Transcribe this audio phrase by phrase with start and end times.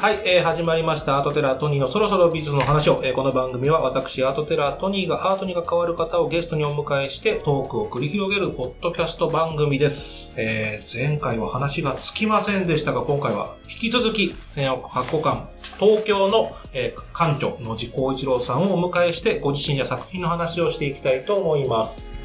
[0.00, 1.16] はい、えー始まりました。
[1.16, 3.00] アートテラートニーのそろそろ美術の話を。
[3.02, 10.32] えーこの番組は私、アートテラートニーがアートに関わる方をゲストにお迎えしてトークを繰り広げるポッドキャスト番組です。
[10.36, 15.48] えー前回は話がつきませんでしたが、今回は引き続き、全国発行館、
[15.80, 22.20] 東京の、えー館長、野地光一郎さんをお迎えして、ご自身や作品の話をしていきたいと思います。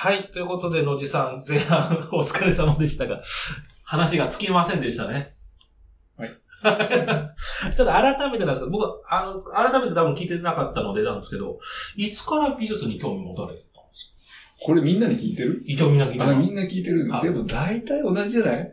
[0.00, 0.30] はい。
[0.30, 3.20] ということで、野地さん、前半 お疲れ様でしたが、
[3.82, 5.32] 話がつきませんでしたね。
[6.16, 6.28] はい。
[6.30, 11.58] ちょっと改めてなんですけど、僕は、あの、改めて多分聞いてなかったのでなんですけど、
[11.96, 14.12] いつから美術に興味持たれてたんですか？
[14.60, 15.62] これみんなに聞いてる？
[15.64, 16.46] 一応みんな聞いてあ、ます。
[16.46, 18.72] みんな聞いてるはいでも大体同じじゃない？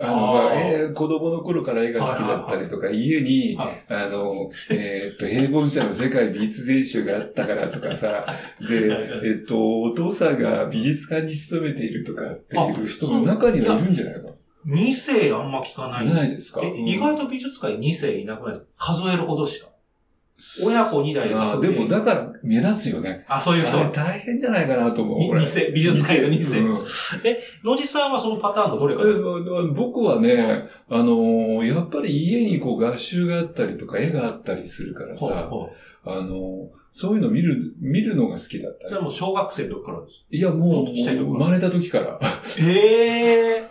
[0.00, 0.58] あの、あー。
[0.60, 3.84] えー子供の頃から絵が好きだったりとか、家に、はい。
[3.88, 8.26] あの、えーっと、平凡者の世界美術全集があったからとかさ、
[8.60, 8.90] で、
[9.24, 14.20] えっと、お父さんが美術館に勤めているとかっていう人も中にはいるんじゃないか
[14.66, 16.60] 2世あんま聞かないいないですか？
[16.62, 16.86] え、うん。
[16.86, 18.94] 意外と美術界2世いなくないですか？
[18.94, 19.68] 数えるほどしか。
[20.64, 23.24] 親子2代であーでも、だから目立つよね。
[23.28, 25.18] あ、そういう人大変じゃないかなと思う。
[25.18, 26.78] にこれ二世美術界の二世うん
[27.64, 35.70] 野地さんはそのパターンのどれかえ僕はね、あのーやっぱり家にこう合集があったりとか絵があったりするからさ、ほうほ
[36.04, 39.02] あのーそういうの見る、見るのが好きだっうそれは。
[39.02, 40.24] もう小学生の時からです？
[40.28, 42.18] いや、もう、生まれた時から。
[42.58, 43.68] え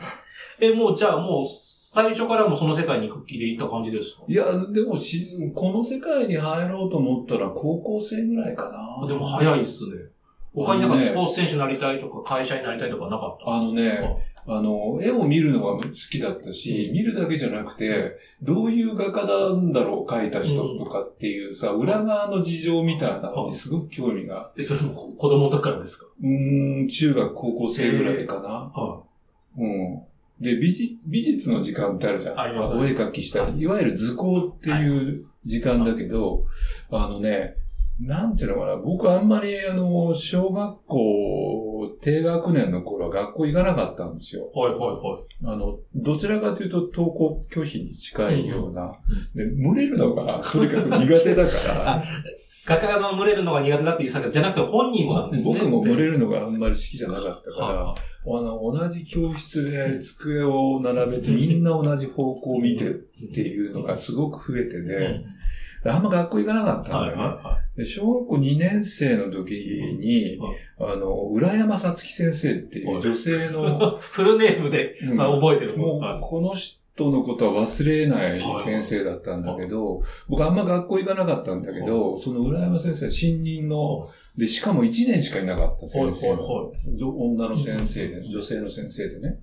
[0.62, 1.46] ええ、もうじゃあもう
[1.92, 4.24] 最初からもうその世界に行く気で行った感じですか？
[4.28, 8.70] いや、でもし、この世界に入ろうと思ったら高校生ぐらいか
[9.02, 9.08] な。
[9.08, 9.96] でも早いっすね。
[10.54, 13.52] 他になんかスポーツ選手になりたいとか会社になりたいとかなかった？
[13.52, 14.00] あのね、
[14.46, 26.06] あの、絵を見るのが好きだったし、見るだけじゃなくて、どういう画家なんだろう、描いた人とかっていうさ、裏側の事情みたいなのにすごく興味が、え、それも子子供の時からですか？
[26.22, 28.50] うーん、中学高校生ぐらいかな。
[28.50, 29.02] は
[29.58, 30.02] うん。
[30.40, 32.40] で、美術、美術の時間ってあるじゃん。
[32.40, 36.46] ありますねお絵描きしたり、いわゆる図工っていう時間だけど、
[36.90, 37.56] あのね、
[38.00, 44.50] なんていうのかな、僕あんまりあの、小学校低学年の頃は学校行かなかったんですよ。
[44.56, 44.60] い。
[44.60, 45.54] はいはいはい。
[45.54, 48.94] あの、どちらかというと登校拒否に近いような。
[49.36, 52.04] で、群れるのがとにかく苦手だから、
[52.66, 55.56] 画家の群れるのが苦手だっていう作業じゃなくて本人もなんですね。
[55.60, 56.12] 僕も群れる。
[56.14, 65.24] るのがあんまり好きじゃなかったから、はあの、同じ教室で机を並べてみんな同じ方向を見てっていうのがすごく増えていね、
[65.86, 67.24] あんま学校行かなかったんはいだよね。
[67.24, 69.54] はで小学校2年生の時
[70.00, 70.38] に、
[70.78, 74.02] あの、浦山さつき先生っていう女性いの、はい。
[74.02, 75.16] フルネームで、うん。
[75.16, 75.78] まあ、覚えてる。
[75.78, 84.10] もうは、この人のことは忘れない先生だったんだけど、僕あんま学校行かなかったんだけど、その浦山先生は新任の、
[84.40, 89.40] で、しかも1年しかいなかった先生の、女女の先生で、女性の先生でね。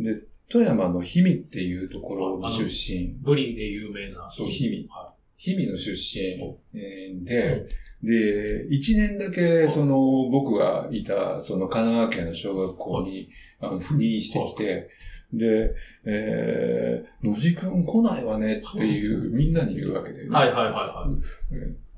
[0.00, 0.20] で、
[0.50, 3.14] 富山の氷見っていうところの出身。
[3.20, 4.28] ブリで有名な。
[4.32, 4.88] そう、氷見。
[4.88, 7.68] は氷見の出身で、
[8.02, 9.96] で、1年だけ、その、
[10.28, 14.90] 僕がいた、その神奈川県の小学校に、あの、赴任してきて、
[15.32, 20.30] で、えー、野地くん来ないわねっていう、みんなに言うわけで、ね。
[20.30, 21.06] はいはいはいは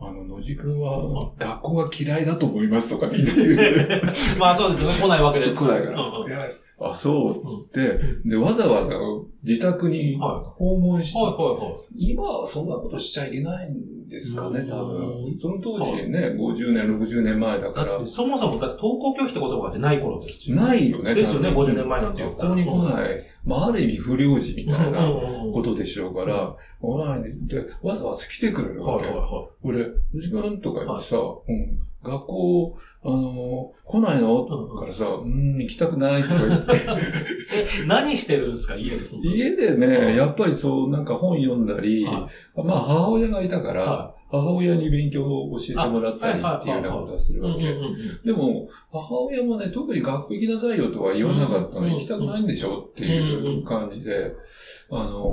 [0.00, 3.56] あの、野地くんは学校が嫌いだと思いますとかみんな言う。
[4.38, 4.94] まあそうですよね。
[4.94, 6.00] 来ないわけです来ないから。
[6.00, 6.49] うんうんいや
[6.81, 7.34] あ、そう、
[7.75, 8.91] つって、で、わざわざ
[9.44, 12.12] 自宅にはい訪問して、はいはいはい。
[12.12, 15.38] 今はそんなことしちゃいけないんですかね、多う分ん。
[15.38, 20.56] その当時ね、50年、60年前だからそもそもだって登校拒否って言葉ってない頃ですよ。
[20.56, 21.15] ないよね。
[21.15, 22.22] ですよね、多分50年前なんて。
[22.25, 23.25] 学校に来ない。
[23.44, 25.06] まあ、ある意味不良児みたいな
[25.53, 29.06] ことでしょうから、お前で、わざわざ来てくれるわけ。
[29.06, 29.25] はいはい。
[29.25, 29.84] は俺、
[30.15, 34.44] 時間とか言ってさ、うん、学校、あのー来ないの？
[34.44, 36.72] からさ、うん、行きたくないとか言って。
[36.72, 36.77] い。
[37.84, 47.65] え、何してるんですか、家でそ家でね、やっぱりそう、なんか本読んだり、はまあ母親がいたから、は母親に勉強を教えてもらったりっていうようなことはするわけ。
[48.25, 54.33] でも、母親もね、特に学校行きなさいよとは言わなかったの行きたくないんでしょっていう感じで、
[54.91, 55.33] あの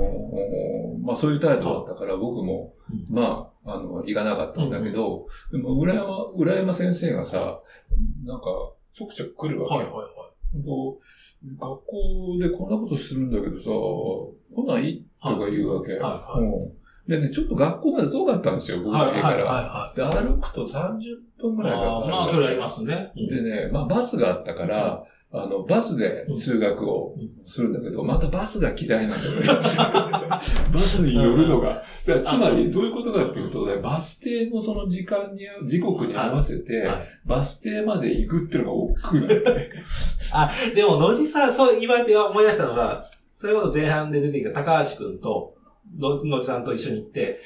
[1.02, 7.60] ー、まあそういう態度だったから、僕も、うんまあ、あの、行かなかったんだけど、でも、浦山、浦山先生がさ、
[8.24, 8.46] なんか、
[8.92, 9.74] ちょくちょく来るわけ。
[9.76, 10.12] はいはいはい。
[11.58, 13.70] 学校でこんなことするんだけどさ、
[14.54, 15.04] 来ない？
[15.22, 15.92] とか言うわけ。
[15.92, 19.34] はいはいうんでね、ちょっと学校まで遠かったんですよ、僕はいの家から。
[19.34, 20.98] はいはいで、歩くと30
[21.40, 21.90] 分ぐらいかかる。
[22.10, 23.12] まあ距離ありますね。
[23.16, 25.04] でね、まあバスがあったから、
[25.34, 27.16] あの、バスで通学を
[27.46, 30.28] するんだけど、またバスが嫌いなんだよね。
[30.28, 31.82] バスに乗るのが。
[32.22, 36.86] つまり、どういうことかっていうと、ね、バス停のその時間に、時刻に合わせて、
[37.24, 39.26] バス停まで行くっていうのが億劫な。
[40.32, 45.54] あ、でも、野地さん、そう言われて思い出したのが、それこそ前半で出てきた高橋くんと、
[45.98, 47.40] の、のじさんと一緒に行って、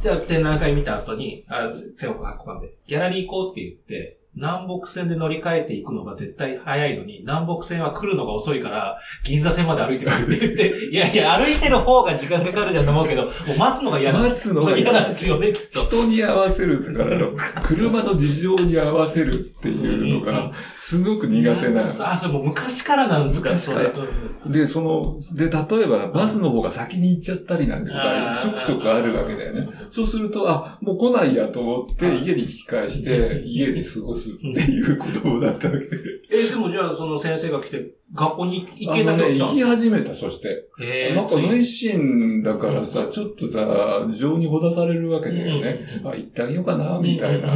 [0.00, 14.54] じゃあ展覧会見た後に、あ、千億発行館で、ギャラリー行こうって言って、南北線で乗り換えていくのが絶対早いのに、南北線は来るのが遅いから、銀座線まで歩いてくるって言って、 いやいや、歩いてる方が時間かかるじゃんと思うけど、もう待つのが嫌なんです。
[14.54, 15.80] 待つのが嫌なんですよね、きっと。
[15.80, 17.32] 人に合わせるからの、
[17.62, 21.92] 車の事情に合わせるっていうのが、すごく苦手な。
[21.98, 23.92] あ、それもう昔からなんですか、それ。
[24.46, 29.68] で、その、で、例えばバスの方が先に行っちゃったりなんてことはちょくちょくあるわけだよね。
[29.88, 34.19] そうすると、あ、もう来ないやと思って、家に引き返して、家に過ごす。
[34.20, 35.86] すっていう子供だったわけで。
[36.32, 40.68] えでもじゃあその先生が来て、学校に行けたね、行き始めた、そして。
[40.80, 45.80] えなんか熱心だからさ、ちょっとさ、情にほだされるわけだよね。
[46.04, 47.48] あ、行ってあげようかな、みたいな。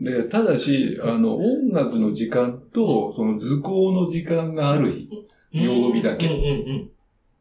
[0.00, 5.08] で、ただし、あの、音楽の時間と、その図工の時間がある日、
[5.52, 6.28] 曜日だけ。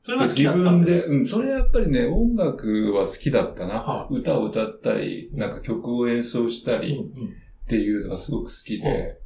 [0.04, 3.76] それは好きだった自分で、うん、それやっぱりね、音楽は好きだったな。
[3.76, 7.34] はあ、歌を歌ったり、なんか曲を演奏したり、うんうん
[7.66, 9.22] っていうのがすごく好きで、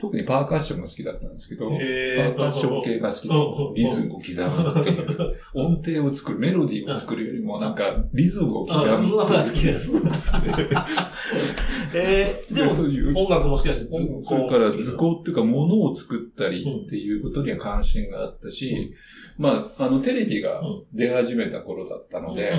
[0.00, 3.34] 特にパーカッションが好きだったんですけど、パーカッション系が好きで、
[3.82, 4.30] リズムを刻
[4.74, 9.92] むっていう、 音程を作る、メロディーを作るよりも、なんか、リズムを刻むのが好きです。
[11.94, 13.88] えー、でも、そういう音楽も好きだし、
[14.22, 18.94] それから図工っていうか、ものを作ったりっていうことには関心があったし、
[19.36, 22.52] まあ、あの、テレビが出始めた頃だったので、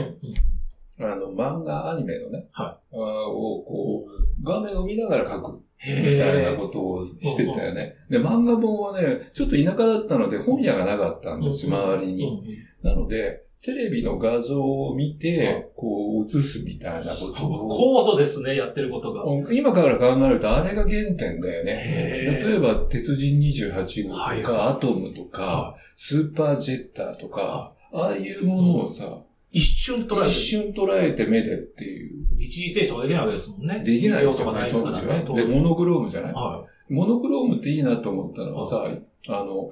[0.99, 5.63] あの、漫画、アニメのね、はい、をこう、画面を見ながら描く。
[5.87, 7.95] みたいなことをしてたよね。
[8.09, 12.43] で、漫画本はね、ちょっと田舎だったので本屋がなかったんです、周りに。
[12.83, 17.67] なので、テレビの画像を見て、こう、映すみたいなことを。
[17.67, 19.23] 高度ですね、やってることが。
[19.53, 22.41] 今から考えると、あれが原点だよね。
[22.45, 30.29] 例えば、鉄人28号とか、アトムとか、はい、スーパージェッターとか、ああいうものをさ、一瞬捉えて。
[30.29, 32.25] 一瞬捉えて目でっていう。
[32.37, 33.83] 一時停止ができないわけですもんね。
[33.83, 35.21] できないですよね、当時は。
[35.35, 36.33] で、モノクロームじゃない？
[36.33, 36.93] はい。
[36.93, 39.71] モノクロームっていいなと思ったのはさ、はい、あの、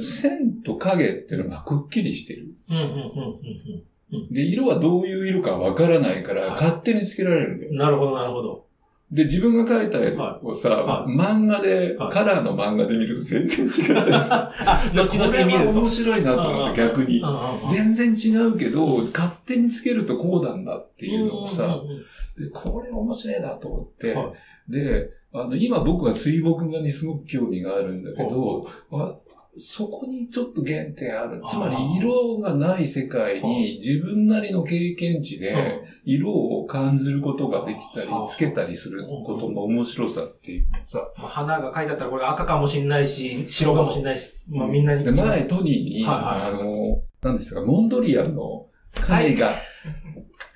[0.00, 2.54] 線と影っていうのがくっきりしてる。
[2.68, 2.90] うん、うん、うん、
[4.12, 4.32] うん。
[4.32, 7.74] で、色はどういう色かわからないから、勝手につけられるんだよ。
[7.74, 8.66] なるほど、なるほど。
[9.12, 14.50] で、自分が描いた絵をさ、はい、漫画で、はい、カラーの漫画で見ると全然違ったりさ。
[14.64, 15.80] あ、後々見ると。
[15.80, 17.22] 面白いなと思って逆に。
[17.70, 21.78] 全然違うけど、勝手につけるとこうなんだっていうのをさ、
[22.38, 24.32] でこれ面白いなと思って、は
[24.70, 28.66] い、で、あの、今僕は水墨画にすごく興味があるんだけど、
[29.58, 31.42] そこにちょっと原点ある。
[31.46, 40.66] つまり色がない世界に自分なりの経験値で色を感じることができたり、つけたりすることの面白さっていう。
[40.82, 41.10] さ。
[41.16, 45.04] 花が書いてあったらこれ赤かもしんないし、白かもしんないし、まあみんなに。
[45.04, 48.66] 前トニーに、あの、何ですか、モンドリアンの
[48.96, 49.52] 絵画、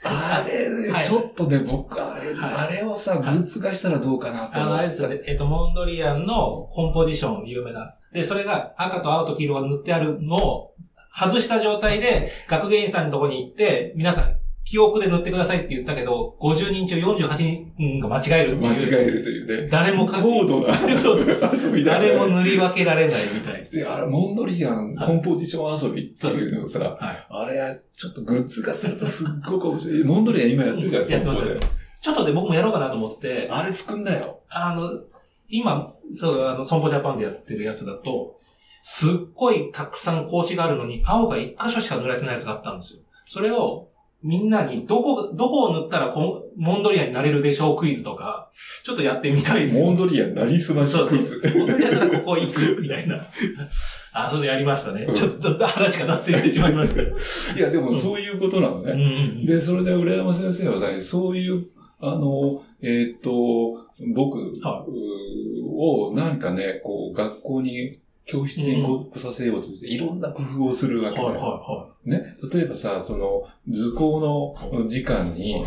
[0.04, 4.60] あれ、ちょっとね、僕、あれ、あれをさ、グッズ化したらどうかなと思って。
[4.60, 7.96] あの、あれですよね、えっと、モンドリアンのコンポジション、有名な。
[8.12, 10.74] で、それが赤と青と黄色が塗ってあるのを
[11.14, 19.68] 外した状態で学芸員さんのとこに行って、皆さん記憶で塗ってくださいって言ったけど、50人中48人が間違える間違えるというね。
[19.68, 20.74] 誰も高度な。
[20.98, 21.44] そうです。
[21.44, 23.64] 遊び誰も塗り分けられないみたい。
[23.70, 30.02] で、あれ、モンドリアンコンポジション遊びっていうのをさ、はい、あれ、ちょっとグッズ化するとすっごく面白い。
[30.02, 31.66] モンドリアン今やってるじゃん、やってました。
[32.00, 33.48] ちょっとで僕もやろうかなと思ってて。
[33.48, 34.40] あれ作んなよ。
[34.50, 35.00] あの、
[35.48, 38.36] 今、そう、あの、損保ジャパンでやってるやつだと、
[38.82, 43.02] すっごいたくさん格子があるのに、青が一箇所しか塗られてないやつがあったんですよ。
[43.26, 43.88] それを、
[44.26, 46.12] みんなに、どこ、どこを塗ったら
[46.56, 48.50] モンドリアンになれるでしょうクイズとか、
[48.82, 51.40] ちょっとやってみたいですモンドリアンなりすましクイズ。
[51.56, 53.24] モンドリアンならここ行く、みたいな。
[54.12, 55.06] あ、それやりましたね。
[55.14, 57.02] ちょっと話が脱線してしまいました。
[57.56, 58.92] いや、でもそういうことなのね。
[58.92, 61.66] うん、で、それで浦山先生はね、そういう、
[62.00, 63.30] あの、えっ、ー、と、
[64.12, 64.52] 僕
[65.68, 71.28] をなんかね、こう、学校に教室に来させようとして、いろんな工夫をするわけだよ。
[71.28, 72.10] はいはいはい。
[72.10, 72.34] ね。
[72.52, 75.64] 例えばさ、その、図工の時間に、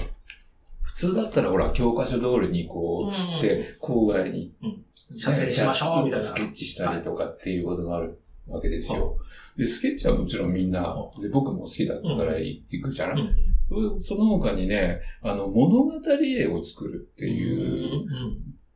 [0.82, 4.54] 普通だったらほら、教科書通りにこう、で、郊外に、
[5.16, 6.25] 写生しましょうみたいな。
[6.25, 9.18] スケッチしたりとかっていうことがあるわけですよ。
[9.58, 13.36] で、スケッチはもちろんみんな、で僕も好きだったから行くじゃん。
[14.01, 18.06] その他にね、あの、物語絵を作るっていう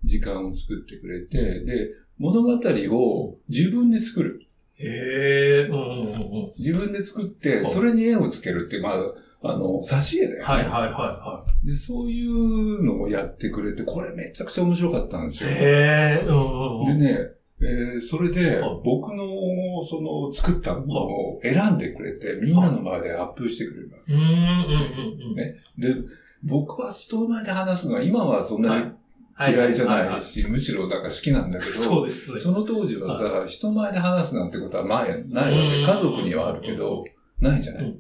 [0.03, 4.45] 時間を作ってくれて、で、物語を自分で作る。
[4.75, 6.53] へえ、うんうんうんうん。
[6.57, 10.43] 自分で作って、はいそれに絵をつけるって、まあ、あの、挿絵だよね。
[10.43, 15.47] はいはいはいはで、そういうのをやってくれて、これめちゃくちゃ面白かったんですい。
[15.47, 15.53] よ。
[15.53, 16.39] へえ、うんう
[16.85, 16.99] んうん。
[16.99, 17.19] でね、
[17.61, 25.35] えーそれではい、僕の、その、作ったものを選んでくれて、みんなの前で発表してくれるうーん、うんうんうん。
[25.35, 25.95] ねで、
[26.43, 28.91] 僕は人前で話すのは、今はそんなには
[29.39, 32.39] 嫌いじゃはないし、むしろなんか好きなんだけど、そうですね。
[32.39, 35.91] その当時はさ、人前で話すなんてことは前ないわうんけ。
[35.91, 37.03] 家族にはあるけど、
[37.39, 37.95] ないじゃない。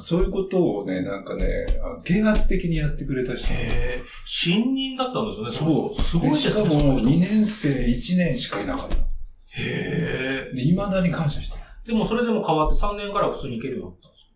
[0.00, 1.66] そういうことをね、なんかね、
[2.04, 3.52] 啓発的にやってくれた人。
[3.52, 6.00] へえ、新任だったんですよね、そう。
[6.00, 6.52] すごいですね。
[6.52, 8.96] しかもその人2年生1年しかいなかった。
[8.96, 9.00] へ
[9.58, 10.52] え。
[10.54, 11.62] で、未だに感謝してる。
[11.86, 14.31] でもそれでも変わって3年から普通に行けるようになったんです普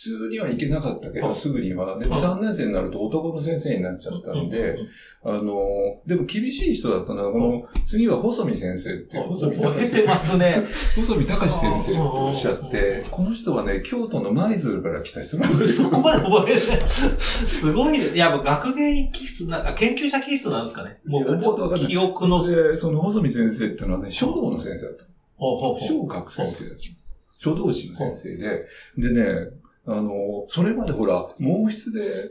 [0.00, 1.98] 通にはいけなかったけど、はいすぐには。
[1.98, 4.88] でもはい3年生になると男の先生になっちゃったんで、う
[5.24, 10.64] あの、でも厳しい人だったのは、この、次は細見先生って細見覚えてますね。
[10.96, 15.88] 細見隆先生っておっしゃって、この人はね、京都の舞鶴から来た人なんですよ。
[15.88, 16.88] そこまで覚えれない。
[16.88, 18.08] すごいね。
[18.08, 21.00] いや、もう学芸気質な、あ研究者気質なんですかね。
[21.04, 22.46] もう記憶の。
[22.46, 25.04] で、その細見先生っていうのはね、書道の先生だった。
[25.40, 27.00] 書を書く先生だった。
[27.40, 28.66] 書道師の先生で、
[28.98, 29.48] でね、
[29.90, 32.30] あの、それまでほら、毛筆で、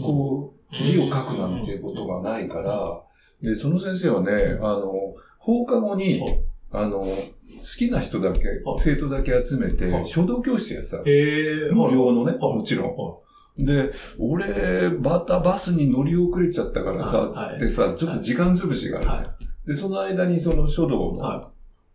[0.00, 3.02] こう、字を書くなんていうことがないから、
[3.42, 7.26] で、その先生はね、あの、放課後にはい、あの、好
[7.78, 11.04] きな人だけは、い生徒だけ集めては、い書道教室やってたの。
[11.04, 11.70] へえ。
[11.72, 12.96] 無料のね、はいもちろん。
[12.96, 13.16] は
[13.58, 17.58] で、俺、バタバスに乗り遅れちゃったからさ、はい。
[17.58, 19.08] つってさ、ちょっと時間潰しがある。
[19.08, 19.34] は
[19.66, 21.50] で、その間にその書道の、は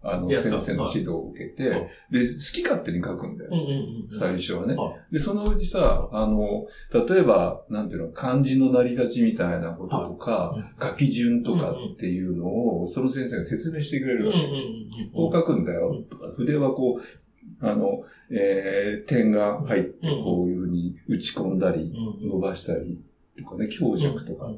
[0.07, 3.53] あの、先生の指導を受けて、はいで、好き勝手に書くんだよい。
[3.53, 3.63] うん。
[3.63, 4.09] うんうん。
[4.09, 4.93] 最初はねは。
[5.11, 6.67] で、そのうちさ、あの、
[7.07, 12.45] 例えば、なんていうの、漢字の成り立ちみたいなこととか、書き順とかっていうの
[12.83, 14.39] を、その先生が説明してくれうんうんるわけ。
[14.39, 15.11] うん。
[15.11, 22.99] こう書くんだよ、とか、筆はこう、あの、えー、点が入って、こういうふうに打ち込んだり、うん伸ばしたり、
[23.37, 24.51] とかね、強弱とか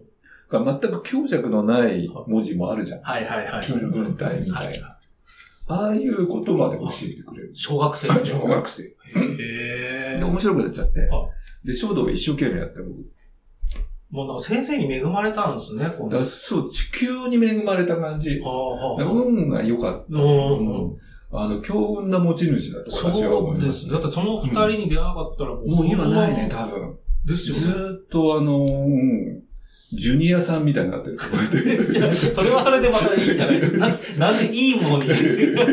[0.49, 3.01] 全く強弱のない文字もあるじゃん。
[3.01, 3.63] はいはいはい。
[3.63, 4.96] 金文体みたいな。
[5.67, 5.75] な。
[5.75, 7.51] ああいうことまで教えてくれる。
[7.53, 8.83] 小学生 小学生。
[8.83, 8.87] へ
[10.15, 10.23] えで、。
[10.23, 11.29] 面白くなっちゃっては。
[11.63, 13.05] で、書道を一生懸命やって、僕。
[14.09, 18.41] もうなんか先生に恵まれたんですね、こだそう、地球に恵まれた感じ。
[18.99, 20.21] 運が良かった。
[20.21, 20.97] うんうんうん
[21.29, 23.61] あの、強運な持ち主だと私は思います。
[23.61, 23.89] そうです。
[23.89, 26.97] だってその二人に出会わなかったらももう今ないね、そ多分。
[27.25, 29.43] ですよずーっとあの、うん
[29.93, 31.17] ジュニアさんみたいになってる。
[32.11, 33.77] それはそれでまたいいじゃないですか。
[34.17, 35.67] な、なんでいいものにしてる例え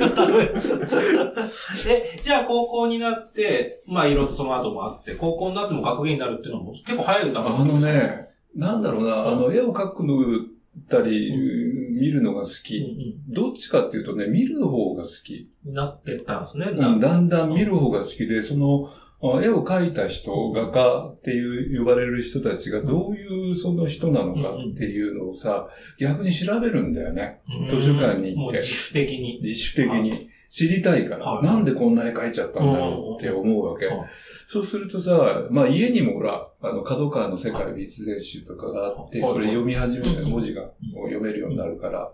[1.89, 10.23] え、じゃあ高校になって、まあいろいろとその後もあって、高校になっても学芸になるっていうのも結構早い歌あのね、なんだろうな、あの、絵を描くの
[10.89, 11.33] たり、
[11.93, 12.77] 見るのが好うんき。
[12.79, 15.49] うどっちかっていうとね、見る方が好き。
[15.69, 16.67] ん、なってったんですね。
[16.67, 19.04] うんだんだん見る方が好きで、その、あ
[19.43, 27.41] 絵を描いた人、画家っていう呼ばれる人たちがどういうその人なのかっていうのをさ、逆に調べるんだよね。
[27.63, 27.69] うん。
[27.69, 28.57] 図書館に行って。
[28.59, 29.41] 自主的に。
[29.43, 30.31] 自主的に。
[30.49, 31.45] 知りたいから、はい。
[31.45, 33.87] なんでこんな絵描いちゃったんだろうって思うわけ。
[33.87, 34.09] はい。
[34.47, 39.35] そうするとさ、まあ家にもほら、あの、角川の世界美術全集とかがあって、はい。
[39.35, 42.13] それ読み始めるうん文字が読めるようになるから、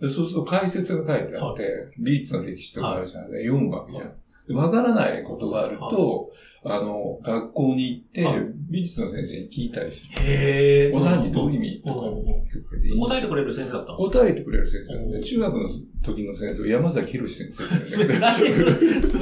[0.00, 4.12] でそうすると解説が書いてあって、美術の歴史とかあるじゃん、読むわけじゃん。
[4.48, 6.32] でわからないことがあると、
[6.62, 10.12] あの、学校に行ってはい、美術の先生に聞いたりする。
[10.22, 10.90] へえ。
[10.90, 12.00] この何どういう意味とか
[13.08, 15.68] 答えてくれる先生だったんですか答えてくれる先生なんで、うん中学の
[16.02, 18.06] 時の先生、山崎博先生 すごい、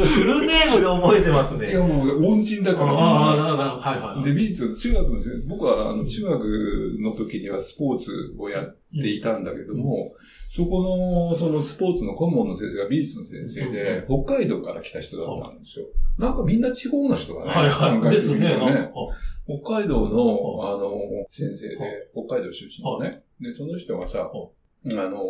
[0.07, 1.71] フルネームで覚えてますね。
[1.71, 2.93] いや、もう、恩人だから。
[2.93, 4.25] ああ、なるほど、はいはい。
[4.25, 10.13] で、美術、中学の先生、僕はあの中学の時にはスポーツをやっていたんだけども、
[10.59, 15.87] そこの、そのスポーツの顧問の先生が美術の先生で、北海道から来た人だったんですよ。
[16.19, 17.51] なんかみんな地方の人だね。
[17.53, 18.11] はいはい。
[18.11, 18.49] ですね。
[19.47, 20.91] 北海道の、あの、
[21.29, 21.77] 先生で、
[22.13, 23.23] 北海道出身のね。
[23.41, 25.23] で、その人がさ、あの、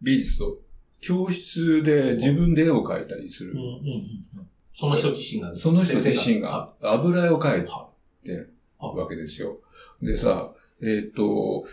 [0.00, 0.56] 美術と、
[1.02, 3.54] 教室で自分で絵を描いたりする
[4.72, 5.54] その人自身が。
[5.56, 7.90] その人自身はが油絵を描いては
[8.24, 9.58] るはわけですよ。
[10.00, 11.66] でさ、えっ、と、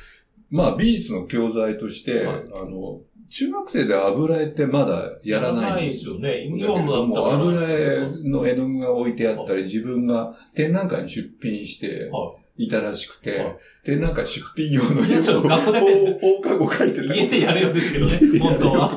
[0.50, 2.44] まあ美術の教材として、はい。
[2.54, 5.72] あの、中学生で油絵ってまだやらない。
[5.72, 6.46] ないですよね。
[6.46, 7.32] 今どもう。
[7.32, 12.10] 油絵の絵の具が置いてあったり、自分が展覧会に出品して
[12.58, 12.68] い。
[12.70, 13.58] たらしくて、はい。
[13.84, 18.90] 展覧会出品用のいやそう学校で放課後描いてた家でやるようですけどね本当は。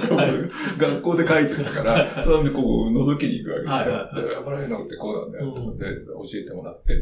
[0.78, 4.28] 学校で描いてたから、それでこう覗きに行くわけはいはいはい。
[4.28, 6.94] で油絵の具ってこうなんだよとうんかで教えてもらって。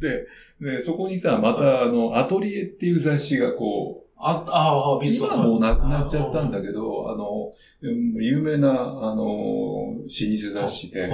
[0.00, 0.26] で、
[0.60, 7.52] で、そこにさ、またあの、アトリエっていう雑誌がこう、あ、ああ、美術今はもうなくなっちゃったんだけど、あの、
[7.82, 11.12] うん有名な、あの、老舗雑誌で、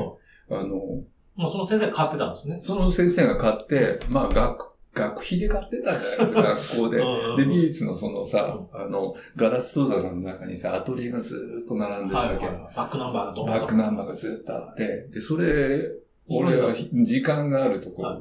[0.50, 1.04] あの、
[1.36, 2.58] もうその先生が買ってたんですね。
[2.60, 6.58] その先生が買って、まあ学、学費で買ってたんじゃないで。
[6.60, 7.44] すか、学校で。
[7.44, 12.46] で、美術のそのさ、あの、ガラス戸棚の中にさ、アトリエがずーっと並んでるわけ。
[12.46, 12.74] はいはいはい。
[12.76, 15.90] バックナンバーがどんバックナンバーがずーっとあって、で、それ、
[16.28, 18.20] 俺は時間があるとこは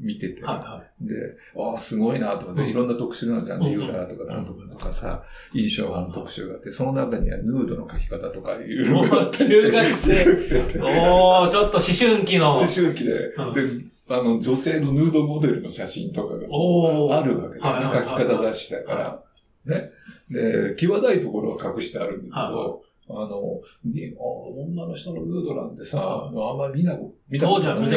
[0.00, 1.14] 見てて、はいはで、
[1.56, 3.62] ああ、すごいなと思って、うんいろんな特集なんじゃん。
[3.62, 10.80] うんデューラーとかなんとかとかさ、印象派の特集があって、その中にはヌードの描き方とかいうのがあったりして中学生中学生ってい。
[10.80, 12.50] おー、ちょっと思春期の。
[12.52, 13.62] 思春期で、うんで、
[14.08, 16.40] あの、女性のヌードモデルの写真とかが。
[16.40, 17.78] あるわけだよね。
[17.78, 19.22] はいはいはい書き方雑誌だから。
[19.66, 19.90] ね。
[20.30, 26.98] で、際どいところは隠してあるんだけはいど、あの、女の人のヌードなんてさ、あんまり見な、
[27.28, 27.90] 見たことない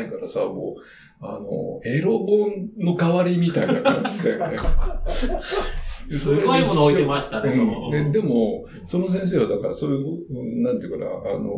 [0.00, 4.56] いからさ、もう、あの、エロ本の代わりみたいな感じだよね。
[6.10, 7.86] すごいもの置いてましたね、その。
[7.86, 8.12] うん。
[8.12, 11.50] ででも、その先生はだからそういう、うんなんていうかな、あの、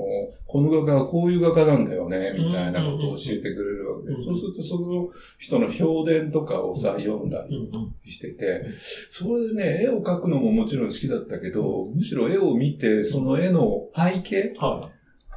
[0.47, 8.67] この画家はこういう画家なんだよね、みたいなことを教えてくれるわけで、うんそうするとその人の評伝とかをさ、読んだりしてて、
[9.11, 14.91] それでね、絵を描くのももちろん好きだったけど、むしろ絵を見て、その絵の背景は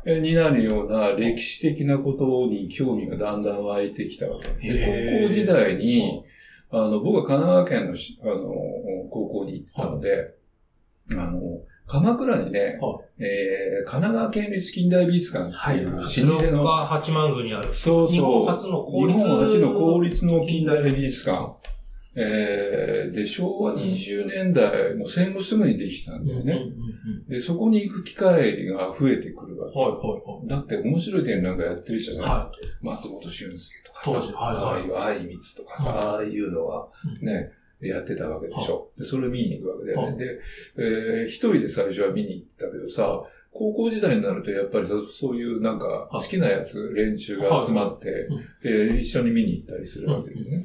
[0.06, 4.68] になるような歴史的なことに興味がだんだん湧いてきたわけ。
[4.68, 5.22] へで、ー。
[5.22, 6.24] 高校時代に、
[6.76, 8.34] あの、僕は神奈川県のしあの
[9.10, 10.36] 高校に行ってたので、
[11.14, 11.40] あの、
[11.88, 17.74] 鎌倉にね、はえー神奈川県立近代美術館っていう老舗の、が八幡宮にある。
[17.74, 18.16] そうそう。
[18.16, 21.54] 日本初の公立日本初の公立の近代美術館。
[22.16, 26.60] えーで、昭和20年代、もう戦後すぐにできたんだよね。
[27.28, 29.78] で、そこに行く機会が増えてくるわけ。
[29.80, 34.64] はいはいだって面白い展覧会やってる人じゃない、は松本俊介とか当時さ、はいはい。
[34.64, 36.90] ああいう愛光とかさ、ああいうのは
[37.22, 38.92] ね、やってたわけでしょ。
[38.98, 40.08] で、それを見に行くわけだよね。
[40.08, 40.18] はい。
[40.18, 40.40] で、
[40.78, 48.44] えー一人で最初は見に行ったけどさ、高校時代になるとやっぱりそそういうなんか好きなやつ、連中が集まって、うん。
[48.64, 50.64] えー一緒に見に行ったりするわけですね。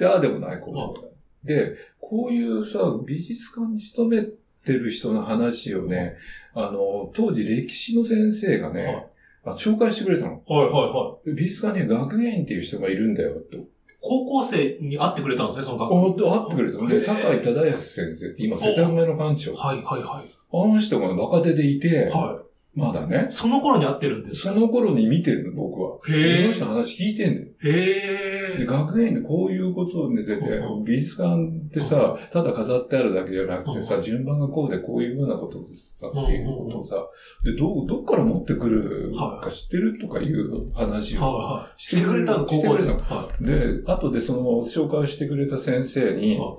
[0.00, 1.02] うんで、ああでもない、こうでもない。
[1.44, 4.22] で、こういうさ、美術館に勤め
[4.64, 6.16] てる人の話をね、
[6.54, 9.06] あの、当時歴史の先生がね、
[9.44, 10.42] あ紹介してくれたの。
[10.46, 11.34] はいはいはい。
[11.34, 13.58] 美術館には学芸員っていう人がいるんだよ、と。
[14.02, 16.10] 高校生に会ってくれたんですね、その学あ、校。
[16.12, 16.88] と会ってくれたの。
[16.88, 19.54] で、坂井忠康先生って今、世田谷の館長。
[19.54, 20.28] はいはいはい。
[20.52, 22.42] あの人が若手でいて、は
[22.74, 23.32] まだねい。。
[23.32, 24.54] その頃に会ってるんですか？
[24.54, 25.98] その頃に見てるの、僕は。
[26.08, 27.46] へーその人の話聞いてんだよ。
[27.62, 28.29] で、へえ。
[28.66, 36.96] 学芸員でこういうことで出てう、美術館ってさ、ただ飾ってあるだけじゃなくてさ、う順番がこうでこういうふうなことでさ、っていうことをさ、
[37.44, 41.66] で、どう、どっから持ってくるか知ってるとかいう話を。
[41.76, 42.96] してくれたの、高校生。
[43.40, 46.58] で、後でその紹介してくれた先生に、は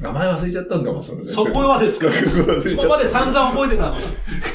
[0.00, 1.22] 名前忘れちゃったんだもん、その。
[1.24, 2.06] そこはですか？
[2.06, 4.04] 忘れちゃった今まで散々覚えてたのに。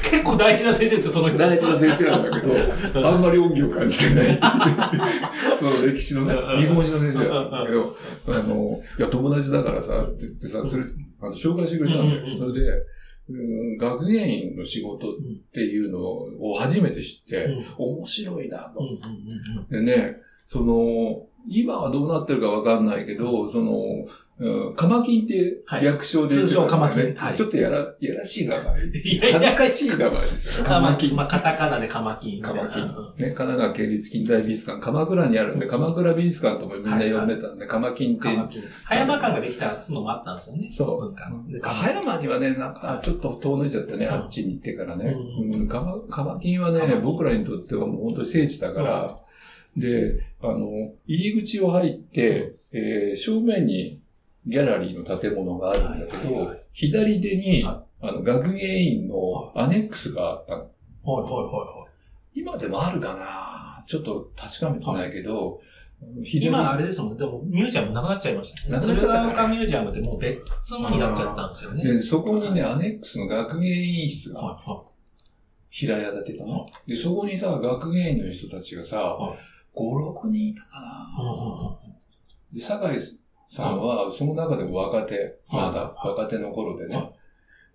[0.10, 1.38] 結構大事な先生ですよ、その人。
[1.38, 4.39] 大事な先生なんだけど、あんまり恩義を感じてない。
[5.60, 7.96] その歴史のね、日本史の先生だったんだけど、
[8.28, 10.84] あの、いや、友達だからさ、って言ってさ、それ、
[11.22, 12.22] あの、紹介してくれたんだよ。
[12.38, 12.84] それで、うん
[13.78, 15.15] 学芸員の仕事っ
[15.54, 18.82] ていうのを初めて知って、面白いなと
[19.72, 24.06] でね、その、今はどうなってるかわかんないけど、その、
[24.43, 26.41] うん、カマキンってはい略称でね。
[26.41, 27.15] 通称カマキン。
[27.15, 27.36] はい。
[27.36, 28.63] ちょっとやら、やらしい名前。
[28.63, 30.69] いや恥ずかしい名前ですよね。
[30.69, 31.15] カマキン。
[31.15, 32.41] まあ、カタカナでカマキン。
[32.41, 32.84] カマキン。
[32.84, 38.27] うんね、神奈川県立近代美術館、鎌倉にあるんで、鎌倉美術館ともみんな呼んでたんで、カマキンって。
[38.84, 40.69] 葉山館ができたのもあったんですよね。
[40.71, 41.15] そう。
[41.62, 44.13] 葉山にはね、なんか、ちょっと遠のいちゃってね、うん。
[44.13, 45.15] あっちに行ってからね。
[45.39, 45.53] うん。
[45.53, 49.17] うん、カマカマキンはね僕らにとってはもう本当に聖地だから、
[49.77, 50.67] で、あの、
[51.08, 54.03] 入り口を入って、えー正面に
[54.45, 56.65] ギャラリーの建物があるんだけど、はいはいはい。
[56.73, 60.62] 左手に、はあの、学芸員のアネックスがあったの。
[61.03, 61.88] はいはいは
[62.34, 63.84] 今でもあるかな？
[63.86, 65.62] ちょっと確かめてないけど、
[66.23, 67.17] 今あれですもんね。
[67.17, 68.82] でもミュージアムなくなっちゃいましたね。
[68.82, 70.41] 鶴岡ミュージアムってもう別
[70.73, 71.84] 物になっちゃったんですよね。
[71.84, 74.84] で、そこにね、アネックスの学芸員室がはいは
[75.69, 76.65] 平屋建てたの。
[76.88, 79.36] で、そこにさ、学芸員の人たちがさは、
[79.75, 81.77] 5、6人いたかいな
[82.53, 82.99] で、酒井
[83.54, 87.10] さんは、その中でも若手、まだ若手の頃ではね、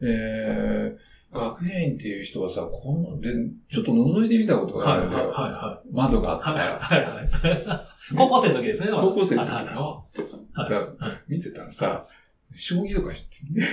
[0.02, 3.30] えー、学芸員っていう人はさ、この、で、
[3.70, 5.30] ちょっと覗いてみたことがあはいはいるんだよ。
[5.30, 6.54] は窓があったい。
[6.56, 6.78] から。
[6.80, 7.86] はいはいはい。
[8.16, 8.88] 高校生の時ですね。
[8.92, 10.38] 高校生の時あってさ
[11.28, 12.04] 見てたらさ、
[12.56, 13.66] 将棋とか知ってんね。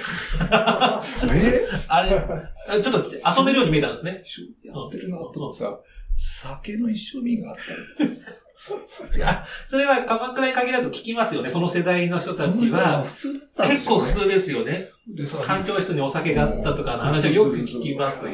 [0.52, 1.02] あ
[1.34, 2.78] え？
[2.78, 3.00] れ、ちょっと
[3.39, 4.22] 遊べるように見えたんですね。
[4.24, 5.80] 将棋やってるなとかさ、
[6.15, 7.62] 酒の一生瓶があった
[9.67, 11.49] それは鎌倉に限らず聞きますよね。
[11.49, 13.04] その世代の人たちはは。
[13.04, 14.89] 普通だっった結構普通ですよね。
[15.08, 18.25] でさ、館長室にお酒があったとかの話をよく聞きます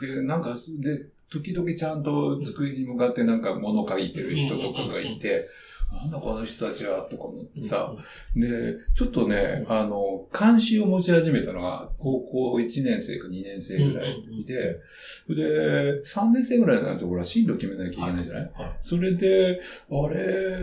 [0.00, 5.48] で、なんか、で、時々ちゃんと机に向かってなんか物書いてる人とかがいて、
[5.94, 7.94] なんだこの人たちは、とか思ってさ、
[8.34, 14.80] で、ちょっとね、あの、関心を持ち始めたのが、高校1年生か2年生ぐらいで、
[15.28, 20.58] で、3年生ぐらいになると、ほら、進路決めなきゃいけないじゃない、それで、あれ、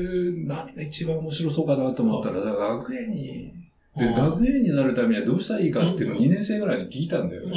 [0.45, 3.53] 何が一番面白そうかなと思ったら、学園に
[3.95, 7.55] で、学園になるためにはどうしたらいいかっていうのを2年生ぐらいに聞いたんだよね。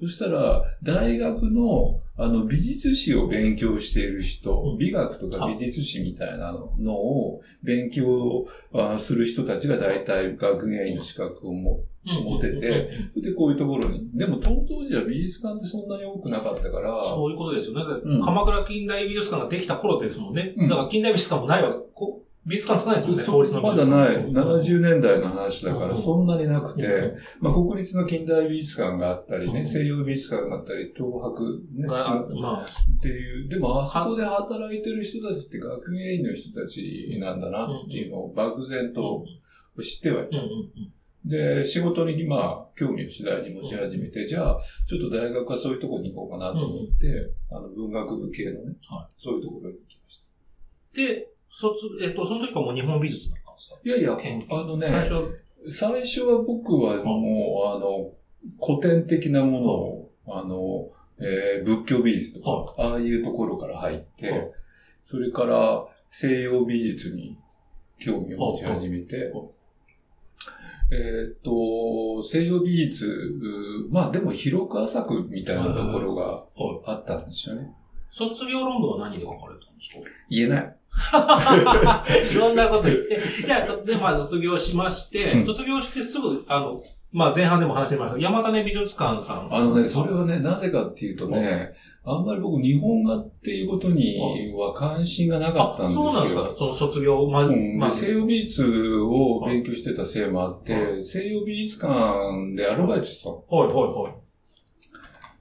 [0.00, 8.46] そしたら、大学の、あの、美術史を勉強している人、美学とか美術史みたいなのを勉強
[8.98, 11.84] する人たちが大体学芸員の資格を持
[12.38, 14.10] ってて、それでこういうところに。
[14.12, 14.50] でも、当
[14.84, 17.04] 時は美術館ってそんなに多くなかったから。
[17.04, 17.82] そういうことですよね。
[18.02, 20.52] うん、鎌倉近代美術館ができた頃ですもんね。
[20.58, 21.78] だから近代美術館もないわけ。
[22.50, 24.26] 美術館少ないですもんね、法律のまだない。
[24.26, 31.86] 70年代の話だからそんなになくて、まあ国立の近代美術館があったりね、西洋美術館があったり、東博ね。
[31.86, 32.64] まあ。
[32.64, 39.24] っていう、でもあそこで働いてる人たちって学芸員の人たちなんだなっていうのを漠然と
[39.80, 40.38] 知ってはいた。
[41.24, 48.76] で、仕事にまあ、興味を次第に持ち始めて、じゃあ、ちょっと大学はそういうところに行こうかなと思って、あの、文学部系のね、
[49.16, 50.28] そういうところに行きました。
[50.94, 53.76] で、卒、えっと、その時はもう日本美術だったんですか？
[53.84, 54.12] いやいや、
[54.50, 55.40] あのね、最初。
[55.68, 58.12] 最初は僕はもう、あの、
[58.64, 64.52] 古典的なものを、あの、えー、仏教美術とか、ああいうところから入って、
[65.04, 67.36] それから西洋美術に
[67.98, 69.30] 興味を持ち始めて、
[70.92, 73.06] えっ、と、西洋美術、
[73.90, 76.44] まあでも広く浅くみたいなところが
[76.86, 77.70] あったんですよね。
[78.10, 80.10] 卒業論文は何で書かれたんですか？
[80.28, 80.76] 言えない。
[82.32, 83.20] いろんなこと言って。
[83.44, 89.48] じゃあ、で、まあ、卒業しまして、うん、卒業してすぐ、あの、まあ、前半でも話してました山種美術館さん。
[89.54, 91.72] あのね、それはね、なぜかっていうとね、
[92.04, 94.16] あんまり僕、日本画っていうことに
[94.56, 96.08] は関心がなかったんですよ。
[96.08, 96.54] そうなんですか？
[96.56, 98.64] その卒業、ま、うん、ま西洋美術
[99.00, 101.94] を勉強してたせいもあって、西洋美術館
[102.56, 104.12] でアルバイトしてたはいはいはい。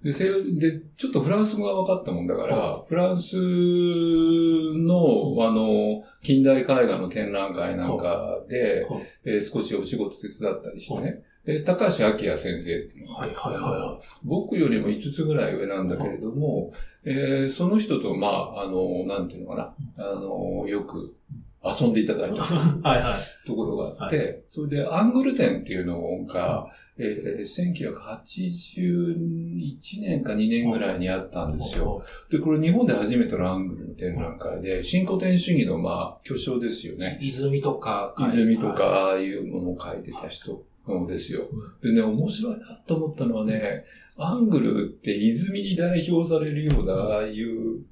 [0.03, 8.87] で、で、ちょっとフランス語が分かったもんだから、フランスの、あの、近代絵画の展覧会なんかで、
[9.25, 11.21] えー、少しお仕事手伝ったりしてね。
[11.45, 13.07] で、高橋明先生っていう。
[13.07, 14.05] のはいはいはい。
[14.23, 16.71] 僕よりも5つぐらい上なんだけれども、
[17.03, 21.15] えー、その人と、まあ、あの、なんていうのかな、あの、よく
[21.63, 23.47] 遊んでいただいたはいはい。
[23.47, 26.67] ところがあって、はい、それでアングル展っていうのが、
[27.01, 32.03] えー、1981年か2年ぐらいにあったんですよ。
[32.29, 37.17] で、これ日本で初めてのアングルの展覧会で、新古典主義のまあ、巨匠ですよね。
[37.21, 40.65] 泉とか、泉とか、ああいうものを書いてた人
[41.07, 41.45] ですよ。
[41.81, 43.85] でね、面白いなと思ったのはね、
[44.17, 47.85] アングルって泉に代表されるような、ああいう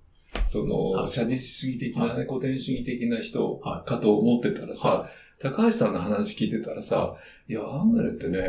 [0.45, 5.09] その、写実主義的なね、古典主義的な人かと思ってたらさ、
[5.39, 7.15] 高橋さんの話聞いてたらさ、
[7.47, 8.39] いや、アンガレってね、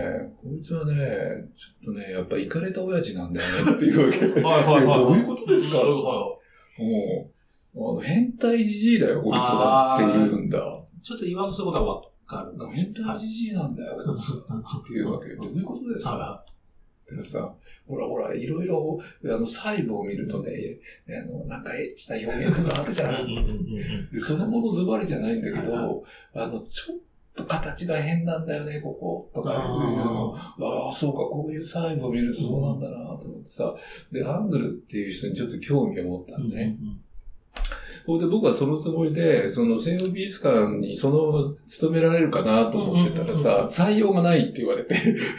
[0.42, 0.94] こいつはね、
[1.56, 4.18] ちょっとね、やっぱ行かれた親父なんだよねっていうわけ。
[4.42, 4.96] はいはいはい。
[4.98, 5.76] どういうことですか？
[6.78, 7.30] も
[7.74, 10.58] う、あの、変態じじいだよ、こいつはって言うんだ。
[11.02, 15.34] ちょっと言わんとすることはわかるか変態じじいなんだよ、っていうわけ。
[15.36, 16.44] どういうことですか？
[17.16, 17.54] ださ、
[17.86, 24.10] ほらほら、いろいろ、あの、細部を見るとね、あの、なんかエッチな表現とかあるじゃん。
[24.12, 26.98] で、そのものズバリじゃないんだけど、あの、ちょっ
[27.34, 30.34] と形が変なんだよね、ここ、とかいうの。
[30.36, 33.74] ああ、そうか、こういう細部を見るとそうなんだなと思ってさ、
[34.12, 36.76] で、アングルっていう人にちょっと興味を持ったんでね。
[36.80, 37.00] うんうん
[38.08, 44.94] それで僕はそのつもりで、その西洋美術館にその、勤められるかなと思ってたらさ、採用がないって言われて。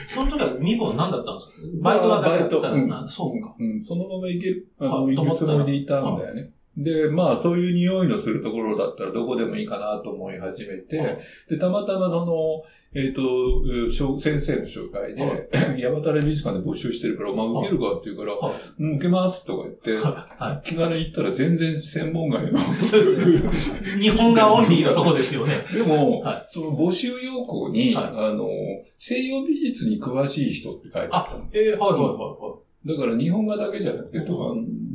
[0.08, 1.54] その時は身分何だったんですか？
[1.82, 2.88] バイトはだけだったん。
[2.88, 3.56] だ、そうか。
[3.60, 6.52] うん、そのまま行ける、あの、行くつもりでいたんだよね。
[6.84, 18.34] で、まあ、そういう匂いのするところだったらどこでもいいかなと思い始めて、で、たまたまその、えっ、ー、と、先生の紹介で、山田美術館で募集してるから、まあ、受けるかって言うから、
[18.80, 22.58] うん、受けますとか言って、はい、気軽に行ったら全然専門外の。
[24.02, 25.54] 日本がオンリーのとこですよね。
[25.72, 28.48] でも、はい、その募集要項に、はい、あの、
[28.98, 31.48] 西洋美術に詳しい人って書いてあったの。
[31.54, 32.70] ええー、はいはいはいはい。
[32.88, 34.20] だから日本画だけじゃなくて、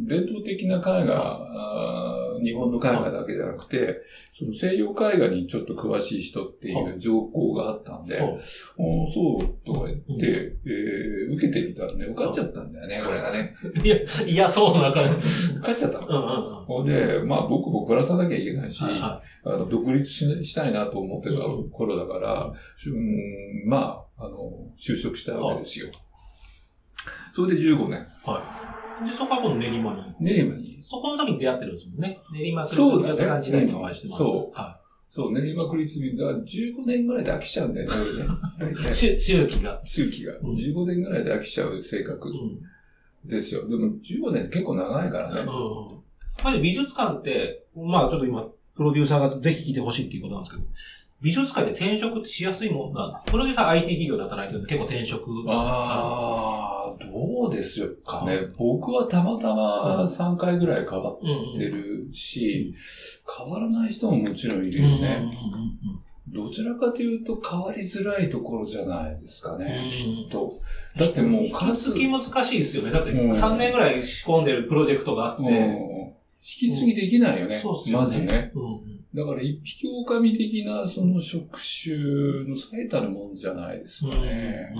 [0.06, 1.54] 伝統的な絵画
[2.42, 8.20] 日本の絵画だけじゃなくて、その西洋絵画にちょっと詳しい人っていう情報があったんで、
[8.76, 13.54] おそうとか言って、えー、受けてみたらね、受かっちゃったんだよね、これがね。
[13.82, 15.54] いや、いや、そうな感じ。
[15.56, 16.06] 受かっちゃったの。
[16.06, 21.36] うんうんうん、で、まあ僕も暮らさなきゃいけないし、はいはい、あの独立ししたいなと思ってた
[21.74, 22.52] 頃だから、
[22.86, 25.88] うん、まあ、あの、就職したわけですよ。
[27.34, 28.06] それで15年。
[28.24, 28.63] はい。
[29.02, 30.14] で、そこは今度練馬に。
[30.20, 30.82] 練馬に。
[30.82, 32.20] そこの時に出会ってるんですもんね。
[32.32, 34.18] 練馬クリス美術館時代にお会いしてます。
[34.22, 34.58] そう。
[34.58, 34.84] はい。
[35.10, 37.96] そう、練馬クリス美、だから15年ぐらいで飽きちゃうんだよね、
[38.60, 38.92] 俺ね。
[38.92, 39.80] 周期が。
[39.84, 40.32] 周期が。
[40.40, 42.30] 15年ぐらいで飽きちゃう性格
[43.24, 43.68] ですよ。
[43.68, 45.40] でも15年結構長いからね。
[45.40, 45.46] うん。
[46.42, 50.66] まあ美術館って、まあちょっと今、プロデューサーがぜひ聞いてほしいっていうことなんですけど、
[51.22, 55.30] 美術館で転職しやすいもんなんプロデューサー IT 企業で働いてるんで結構転職。
[55.48, 58.48] ああ、どうですかね。
[58.56, 61.18] 僕はたまたま3回ぐらい変わっ
[61.56, 62.74] てるし、
[63.38, 65.24] 変わらない人ももちろんいるよね。
[66.28, 70.52] どちらかというと変わりづらいところじゃないですかね、きっと。
[70.96, 71.90] だってもう数。
[71.90, 72.90] 引き難しいですよね。
[72.90, 76.04] だって3年ぐらい仕込んでるプロジェクトがあって。
[76.46, 77.56] 引き継ぎできないよね。
[77.56, 77.96] そうすね。
[77.96, 78.52] まずね。
[79.14, 81.96] だから一匹狼的なその職種
[82.48, 84.74] の最たるもんじゃないですかね。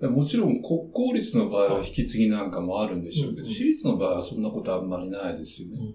[0.00, 5.92] もちろん国公立の場合は引き継ぎなんかもあるんでしょうけど、私立の場合はそんなことあんまりないですよね。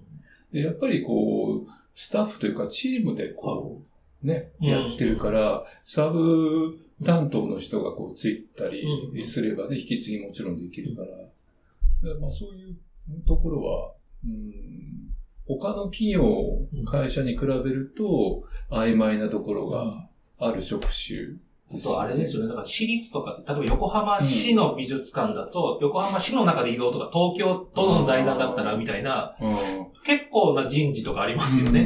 [0.51, 3.81] でやっぱりこう、スタッフというかチームでこ
[4.23, 8.85] う、ね、やってるから、サブ担当の人がこうついたり
[9.25, 12.15] すればね、引き継ぎもちろんできるから。
[12.15, 12.75] まあそういう
[13.27, 13.93] ところは、
[14.25, 15.09] うん
[15.49, 20.07] 他の企業、会社に比べると、曖昧なところが
[20.37, 21.39] ある職種
[21.71, 21.95] ですね。
[21.95, 22.47] あれですよね。
[22.47, 29.49] だから私立とか、例えば横浜市の美術館だと、うん、横浜市の中で移動とか、東京都の財団だったらみたいな、うん、
[30.03, 31.81] 結構な人事とかありますよね。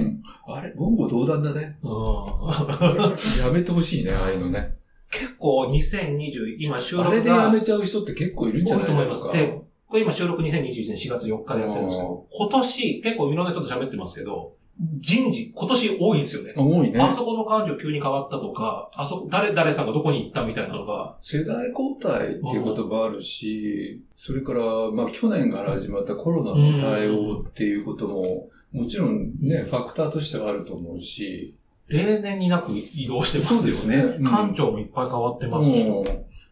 [0.48, 1.78] うん、あれ、言語道断だね。
[3.42, 4.76] やめてほしいね、ああいうのね。
[5.12, 7.16] 結構2020、今収録が。
[7.16, 9.32] あれでやめちゃう人って結構いるんじゃないですか。
[9.32, 16.54] で、これ今収録2021年4月4日でやってるんですけど、今年、結構いろんな人と喋ってますけど、人事、今年多いんですよね。
[16.56, 17.00] 多いね。
[17.00, 21.16] あそこの感情急に変わったとか、あそこ、誰、誰さんがどこに行ったみたいなのが。
[21.22, 31.56] 世代交代っていう言葉あるし、それから、まあ去年から始まったコロナの対応っていうことも、もちろんね、ファクターとしてはあると思うし。
[31.88, 33.98] 例年になく移動してますよね。
[33.98, 34.04] ね。
[34.24, 35.86] 館長もいっぱい変わってますし。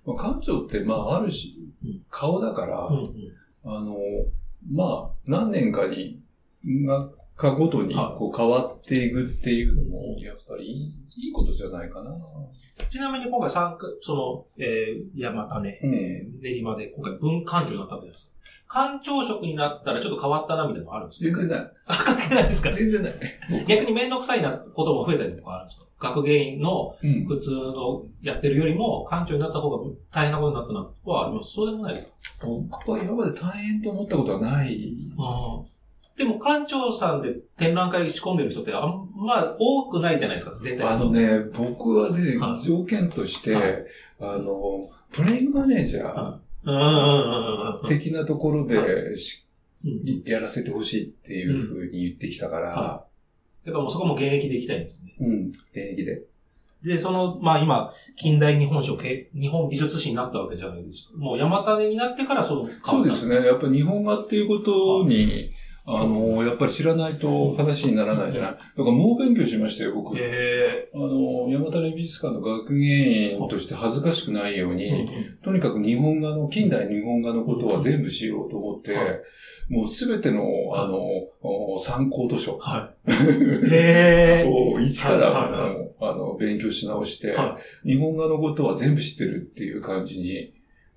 [0.06, 1.58] まあ、館長って、まああるし、
[2.10, 3.14] 顔だから、うんうん、
[3.64, 3.98] あの、
[4.72, 6.20] まあ、何年かに、
[6.86, 7.10] が、
[7.42, 12.12] かごとにこう変わっていくっていうのも、やっぱりいいことじゃないかな。
[12.90, 18.32] ちなみに今回参加、その、えー、山種、うん、えー、練馬で今回文館長になったわけです。
[18.72, 21.38] 館長職になったらちょっと変わったなみたいなのもあるんですか？
[21.40, 21.72] 全然ない。
[21.88, 22.72] あ、関係ないですか？
[22.72, 23.14] 全然ない。
[23.68, 25.86] 逆にめんどくさいなことも増えたりとかあるんですか？
[26.00, 26.96] 学芸員の
[27.28, 29.78] 普通のやってるよりも、館長になった方が
[30.12, 31.52] 大変なことになったなはあります。
[31.54, 32.08] そうでもないです
[32.40, 32.48] か？
[32.48, 34.96] 僕は今まで大変と思ったことはない。
[36.18, 43.86] でも館長さんで展覧会仕込んでる人ってあんま多くないじゃないですか、全体あのね、僕はね、条件として、
[44.20, 49.16] あの、プレイングマネージャー的なところで
[50.26, 53.06] やらせてほしいっていうふうに言ってきたから、
[53.66, 55.14] やっぱもうそこも現役でいきたいんですね。
[55.20, 56.24] うん、現役で。
[56.84, 61.12] で、その、まあ今、近代日本書、日本美術史になったわけじゃないですか。
[61.16, 63.46] もう山種になってからそのそうですね。
[63.46, 65.52] やっぱ日本画っていうことに、
[65.86, 68.52] あの、やっぱり知らないと話にならないじゃない。
[68.52, 70.16] だから猛勉強しましたよ、僕。
[70.18, 75.10] えー、あの、山種美術館の学芸員として恥ずかしくないように、
[75.44, 78.96] とにかく日本画の、近代日本画のことは全部しようと思って、
[79.70, 80.44] もうすべての、
[80.76, 82.58] あの、参考図書。
[82.58, 83.12] はい。
[83.74, 87.36] へを一から、あの、勉強し直して、
[87.86, 90.54] 日本画のことは全部知ってるっていう感じに。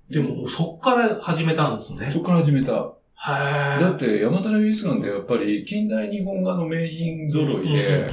[0.09, 2.11] でも、そっから始めたんですね。
[2.11, 2.93] そっから始めた。
[3.15, 3.81] はい。
[3.81, 8.11] だって、山種美術館でやっぱり近代日本画の名品揃いで、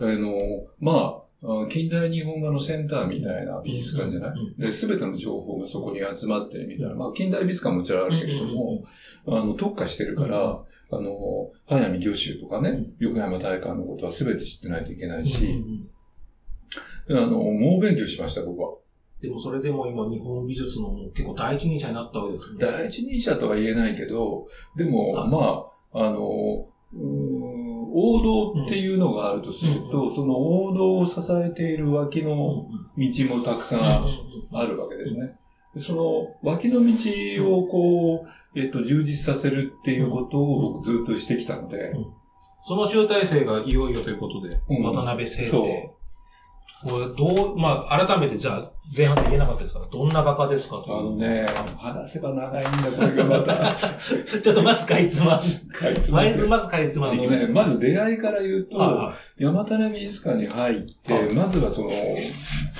[0.00, 0.34] あの、
[0.78, 4.54] まあ、近代日本画のセンターみたいな美術館じゃない？
[4.58, 6.94] で、すべての情報がそこに集まってるみたいな。
[6.94, 8.84] まあ、近代美術館ももちろんあるけれども、
[9.26, 15.62] あの、特化してるから、あの、早見魚州とかね、横山大観のことはすべて知ってないといけないし、
[17.10, 18.76] あの、猛勉強しました、僕は。
[19.24, 22.58] でもそれでも今日本美術の結構第一人者になったわけですよね。
[22.60, 26.68] 第一人者とは言えないけど、でも、まあ、あの、王
[28.22, 32.66] 道っていうのがあるとすると、その王道を支えている脇の
[32.98, 33.80] 道もたくさん
[34.52, 35.38] あるわけですね。
[35.78, 41.94] その脇の道をこう、えっと、充実させるっていうことを僕ずっとしてきたので、
[42.66, 44.82] その集大成がいよいよということで、うん。
[44.82, 45.94] 渡辺聖帝。
[46.82, 50.98] これ、どう、まあ、改めてじゃあ、前半で言えなかったですから、どんな画家ですかという。
[50.98, 51.46] あのね、
[51.78, 53.72] 話せば長いんだ、これがまた。
[53.72, 55.40] ちょっとまずかいつまん、
[55.72, 59.42] かいつままず、まずかいつまんでいきまね、まず出会いから言うと、はいはい。
[59.42, 61.34] 山種美術館に入って、はい。
[61.34, 61.90] まずはその、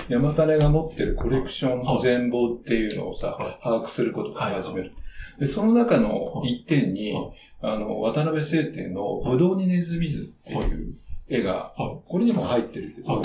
[0.08, 1.96] 山種が持ってるコレクショはい。
[1.96, 3.58] ン全貌っていうのをさ、はい。
[3.62, 4.92] 把握することから始める。
[5.38, 7.32] で、その中の一点に、はい。
[7.62, 10.94] あの、渡辺聖典のぶどうにネズミ図っていう
[11.28, 13.24] 絵が、はこれにも入ってるけど、はい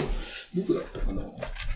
[0.58, 1.22] どこだったかな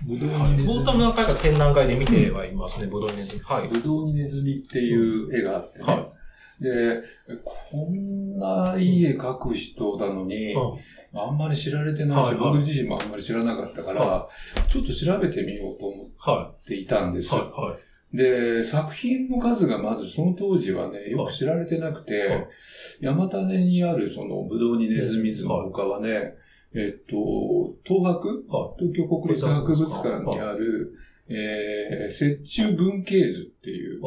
[0.08, 0.52] ぶどうはい。
[0.52, 3.42] にネズミ冒頭も何回か展覧会で見てはいますね、ブドウネズミ。
[3.44, 3.68] はい。
[3.68, 5.86] ぶどうにネズミっていう絵があってね。
[5.86, 6.10] は
[6.60, 7.02] で、
[7.44, 10.80] こんないい絵描く人なのに、うん
[11.16, 14.30] あんまり知られてないし、はいはい僕自身もあんまり知らなかったから、は
[14.68, 17.22] ちょっと調べてみようと思はっていたんでい。
[17.22, 17.36] す。
[17.36, 17.44] はい。
[17.44, 17.80] はい。
[18.13, 22.47] で、作品の数がまずその当時はね、よく知られてなくて、はい。
[23.02, 26.36] 山種にあるそのブドウにネズミズの他はね、
[26.76, 30.93] えっと、東博、は東京国立博物館にある、
[31.28, 34.02] えー、雪中文系図っていう、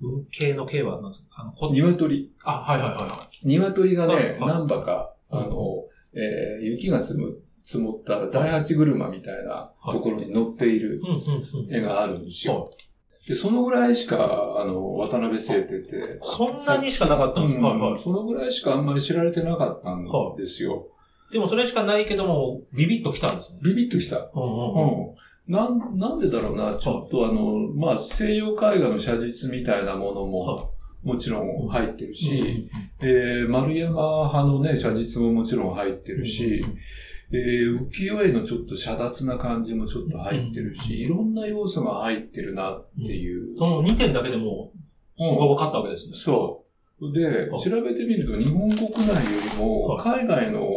[0.00, 1.26] 文系の系は何ですか？
[1.38, 2.32] あの、こ鶏。
[2.44, 3.48] あ、はいはいはいはい。
[3.48, 11.00] 鶏がね、何羽か、あの、えー雪が積む、積もった第八車みたいなところに乗っている。
[11.70, 12.68] 絵があるんですよ。
[13.28, 18.02] はいで、そのぐらいしか、あの、渡辺聖帝って、そんなにしかなかったんですか、うんはいはい。
[18.02, 20.06] そのぐらいしかあんまり知られてなかったん
[20.38, 20.86] ですよ。
[21.30, 23.60] でもそれしかないけども、ビビッときたんですね。
[23.62, 24.30] ビビッときた。
[24.34, 25.08] うんうんうん。
[25.08, 25.14] うん。
[25.46, 30.72] なん、なんでだろうな、ちょっとあの、まあ、西洋絵画の写実みたいなものも、
[31.04, 33.92] もちろん入ってるし、えー、丸山
[34.24, 36.64] 派のね、写実ももちろん入ってるし、
[37.30, 43.56] えー、浮世絵のちょっと遮奪な感じもちょっと入ってるし、いろんな要素が入ってるなっていう。
[43.56, 44.72] その2点だけでも、
[45.18, 46.16] そこが分かったわけですね。
[46.16, 46.64] そ
[47.00, 47.12] う。
[47.12, 47.62] で、はい。
[47.62, 50.68] 調べてみると日本国内よりも、海外の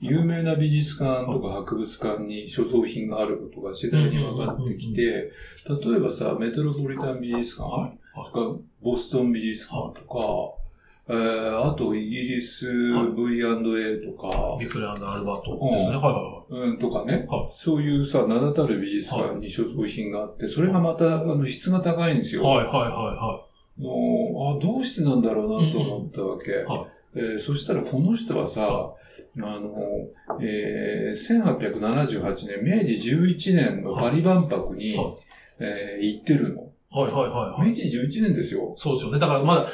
[0.00, 7.98] 有名な美術館とか博物館に所蔵品があることが次第に分かってきて、例えばさ、メトロポリタン美術館はい。
[8.26, 10.63] とか、ボストン美術館とか、
[11.06, 15.96] えー、あとイギリス V&A とか、ビクレアルバートですね。
[15.96, 22.42] はいはうん、とかね、はいそういうさ、名だたる美術館に所蔵品があって、それがまた、あの、質が高いんですよ。
[22.42, 22.56] いはい。
[22.56, 26.52] はいはいはもうあ、どうしてなんだろうなと思ったわけ。
[26.52, 26.86] は
[27.16, 28.94] えーそしたらこの人はさ、
[29.40, 29.76] あの、
[30.40, 35.14] えー、1878年、明治11年のパリ万博に、はい
[35.60, 36.62] えー行ってるの。
[36.62, 36.96] い。
[36.96, 37.68] はいはいはいはい。
[37.68, 38.74] 明治11年ですよ。
[38.76, 39.18] そうですよね。
[39.18, 39.66] だからまだ、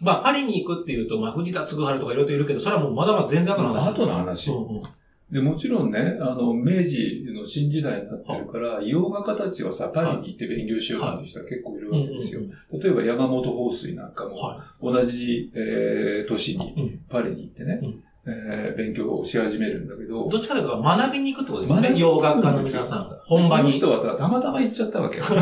[0.00, 3.88] まあ、パリに行くっていうと、まあ、藤田嗣治とかいろいろといるけど、それはもうまだまだ全然後の話。
[3.88, 4.50] 後の話。
[4.50, 4.82] うんうん。
[5.30, 12.42] で、もちろんね、あの、明治の新時代になってるから、洋画家たちはさ、パリに行って勉強しようなんて人は結構いるわけですよ。
[12.72, 21.92] 例えば山本放水なんかも、は同じ、えー年にパリに行ってね、うんえー勉強をし始めるんだけど、どっちかというと学びに行くってことですよね。
[21.96, 23.20] 洋楽家の皆さんが。
[23.24, 23.64] 本場に。
[23.64, 25.20] この人はさ、たまたま行っちゃったわけ。
[25.22, 25.34] は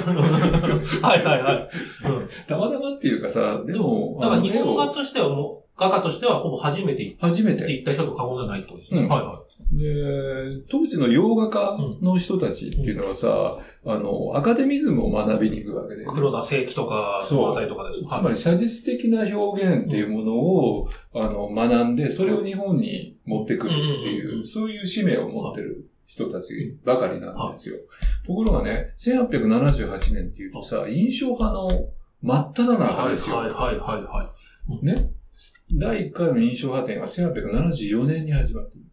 [1.16, 1.68] いはいはい。
[2.06, 7.70] うんたまたまっていうかさ、でも、だから日本画としてはもう、画家としてはほぼ初めて行って初めて。
[7.70, 9.00] 行った人と過言ではないってことですね。
[9.02, 9.40] うんはいは
[9.72, 16.06] で、当時の洋画家の人たちっていうのはさ、あの、アカデミズムを学びに行くわけで、い。
[16.06, 18.04] 黒田清輝とか、そうあたりとかです。
[18.04, 27.76] つまり写実的な表現っていうものを、あの、学んで、それを日本に持ってくるってうんうんうんいうう、そういう使命を持ってる人たちばかりなんですよ。
[28.26, 31.68] ところがね、1878年っていうとさ、印象派の
[32.22, 33.36] 真っ只中ですよ。
[33.36, 34.32] はいはいはいは
[34.82, 34.86] い。
[34.86, 35.10] ね。
[35.72, 38.83] 第1回の印象派展が1874年に始まってる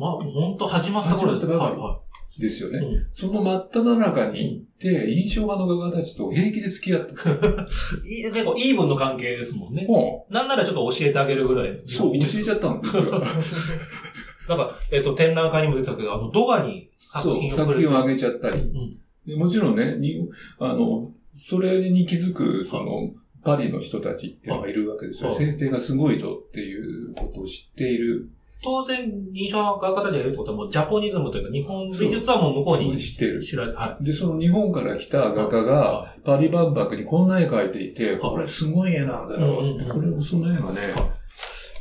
[0.00, 1.46] まあ、本当始まった頃です。
[1.46, 2.00] 始まったばかりは
[2.38, 2.78] ですよね。
[2.78, 2.94] いはい。
[2.94, 7.12] うんその真っ只中に行って、印象派の画家たちと平気で付き合って
[8.08, 9.84] いい結構イーブンの関係ですもんね。
[9.86, 13.02] もなんならちょっと教えてあげるぐらいそう、教えちゃったんですよ。
[14.48, 18.58] なんか、えっ、と、展覧会にも出たけど、あの、ドガに作そう、品を作品をああげちゃったり。
[18.58, 18.96] うん。
[19.26, 23.12] でもちろんね、に、あの、それに気づく、その、
[23.44, 25.30] パリの人たちっていうのがいるわけですよ。
[25.30, 28.28] はい制定がすごいぞっていうことを知っている。
[28.62, 33.42] 当然、印象の画家たちがいるってことはもうジャポニズムというか、日本美術はもう向こうに知ってる。
[33.42, 39.58] 知られ、はで、その日本から来た画家が、パリ万博にこんな絵描いていて、これすごい絵なんだよ。
[39.60, 41.10] うんうんうんこれ、その絵がねは、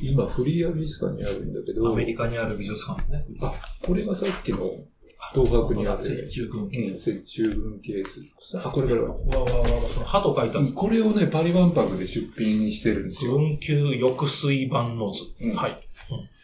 [0.01, 1.75] 今、フリーア美術館にあるんだけい。
[1.75, 3.25] ど、アメリカにある美術館ですね。
[3.41, 3.53] あ、
[3.85, 4.69] これがさっきの
[5.33, 6.81] 東博にある、雪中軍系。
[6.87, 8.57] 雪中文系図。
[8.57, 9.01] あ、これこれ。
[9.01, 9.65] わわわわ、
[10.05, 10.73] 歯と書いた。
[10.73, 13.33] これをね、パリ万博で出品してるんですよ。
[13.33, 15.23] 文球抑水版の図。
[15.41, 15.88] うんはい。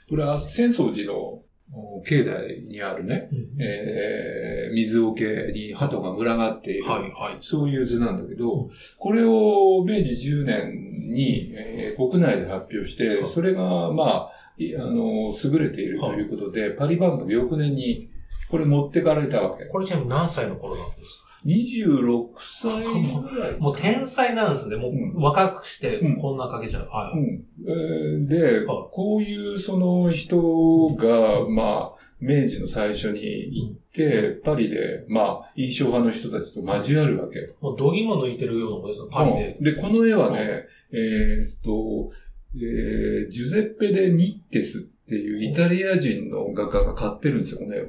[0.09, 1.41] これは浅草寺の
[1.73, 3.29] お境内にあるね、
[3.59, 7.37] えー、水桶に鳩が群がっている、はいはい。
[7.41, 18.09] そういう図なんだけど、これを明治10年に、えー国内で発表して、それが、まあ、いあの、優れているということで、パリ万博翌年に、
[18.49, 19.65] これ持ってかれたわけ。
[19.65, 21.24] これちなみに何歳の頃なんですか？
[21.45, 23.59] 26歳ぐらい。
[23.59, 24.75] もう天才なんですね。
[24.77, 26.87] もうんう若くしてうんこんなかけちゃう。
[26.87, 27.19] はい。
[27.19, 37.53] うんえーで、はいこういうその人が、まあ、明治の最初に行って、パリで、まあ、印象派の人たちと交わるわけ。
[37.61, 39.57] もう度肝抜いてるようなことですよ、パリで。
[39.59, 42.11] うんで、この絵はね、えーっと、
[42.55, 47.83] えージュゼッペ・デ・ニッテスっていうイタリア人の画家が買ってるんですよね。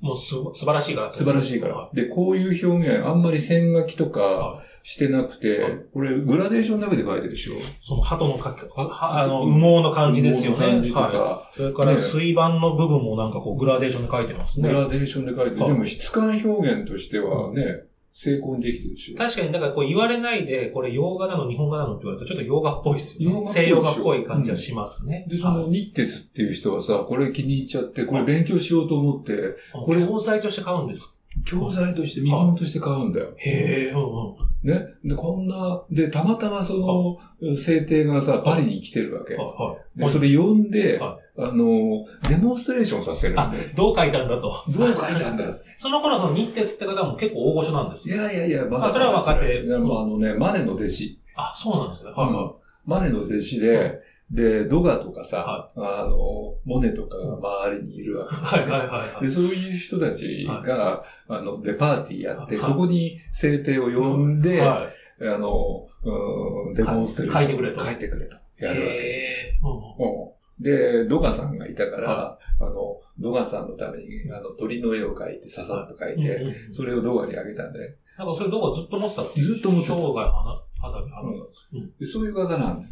[0.00, 1.10] もうす、素晴らしいから。
[1.10, 1.90] 素晴らしいからは。
[1.92, 10.58] で、こういう表現、あんまり線書きとかはしてなくてはい、これグラデーションだけで描いてるでしょその鳩のかき、はあの、羽毛の感じですよね。
[10.58, 11.56] 感じとか、はい。
[11.56, 14.68] それからね水盤の部分もなんかこうグラデーションで描いてますね。
[14.68, 15.60] グラデーションで描いてる。
[15.60, 17.82] はいでも質感表現としてはね、
[18.12, 19.16] 成功にできてるでしょ。
[19.16, 23.48] 確かに、だからこう言われないで、これ洋画なの、日本画なのって言われるとちょっと洋画っぽいですよね。
[23.48, 25.26] 西洋画っぽい感じはしますね。
[25.28, 31.16] で、そのニッテスっていう人はさ、これ気に入っちゃって、これ勉強しようと思って、ここれ教材として買うんです。
[31.44, 33.32] 教材として、見本として買うんだよ。
[33.36, 34.74] へえ、うんうん。
[34.74, 34.86] ね。
[35.04, 39.34] で、こんな、で、たまたまその、制定がさ、パリに来てるわけ。
[39.36, 43.50] はいで、それ読んで、はあの、デモンストレーションさせるんだよ。
[43.74, 44.64] どう書いたんだと。
[44.68, 45.44] どう書いたんだ
[45.78, 48.22] その頃のニッテスって方も結構大御所なんですいよ。
[48.22, 51.18] やいやいや、まあそれは若手いやもうあのね、マネの弟子。
[51.34, 52.10] あ、そうなんですね。
[52.10, 52.52] はいは
[52.86, 58.34] マネの弟子で、で、ドガとかさ、あの、モネとかが周りにいるわけ。
[58.36, 58.38] い。
[58.38, 59.24] はいはいはいはい。
[59.24, 64.80] で、そういう人たちが、あの、で、パーティーやって、はいそこに制定を呼んで、は
[65.20, 67.42] あの、うん、デモンストレーション。
[67.42, 68.36] 書いてくれと書いてくれと。
[68.36, 68.38] い。
[68.64, 69.58] やるわけ。
[69.62, 79.94] うんで、ドガさんがいたから、はあの、ドガさんのために、あの、鳥の絵を描いて、ささっと描いて、うんうんそれをドガにあげたんで、なんかそれどこかずっと持ってたってずっと持ってた。
[79.94, 81.38] 生涯花、肌身離さ
[81.72, 81.78] ず。
[81.78, 81.92] うん。
[81.98, 82.90] でそういう画家なんだよ。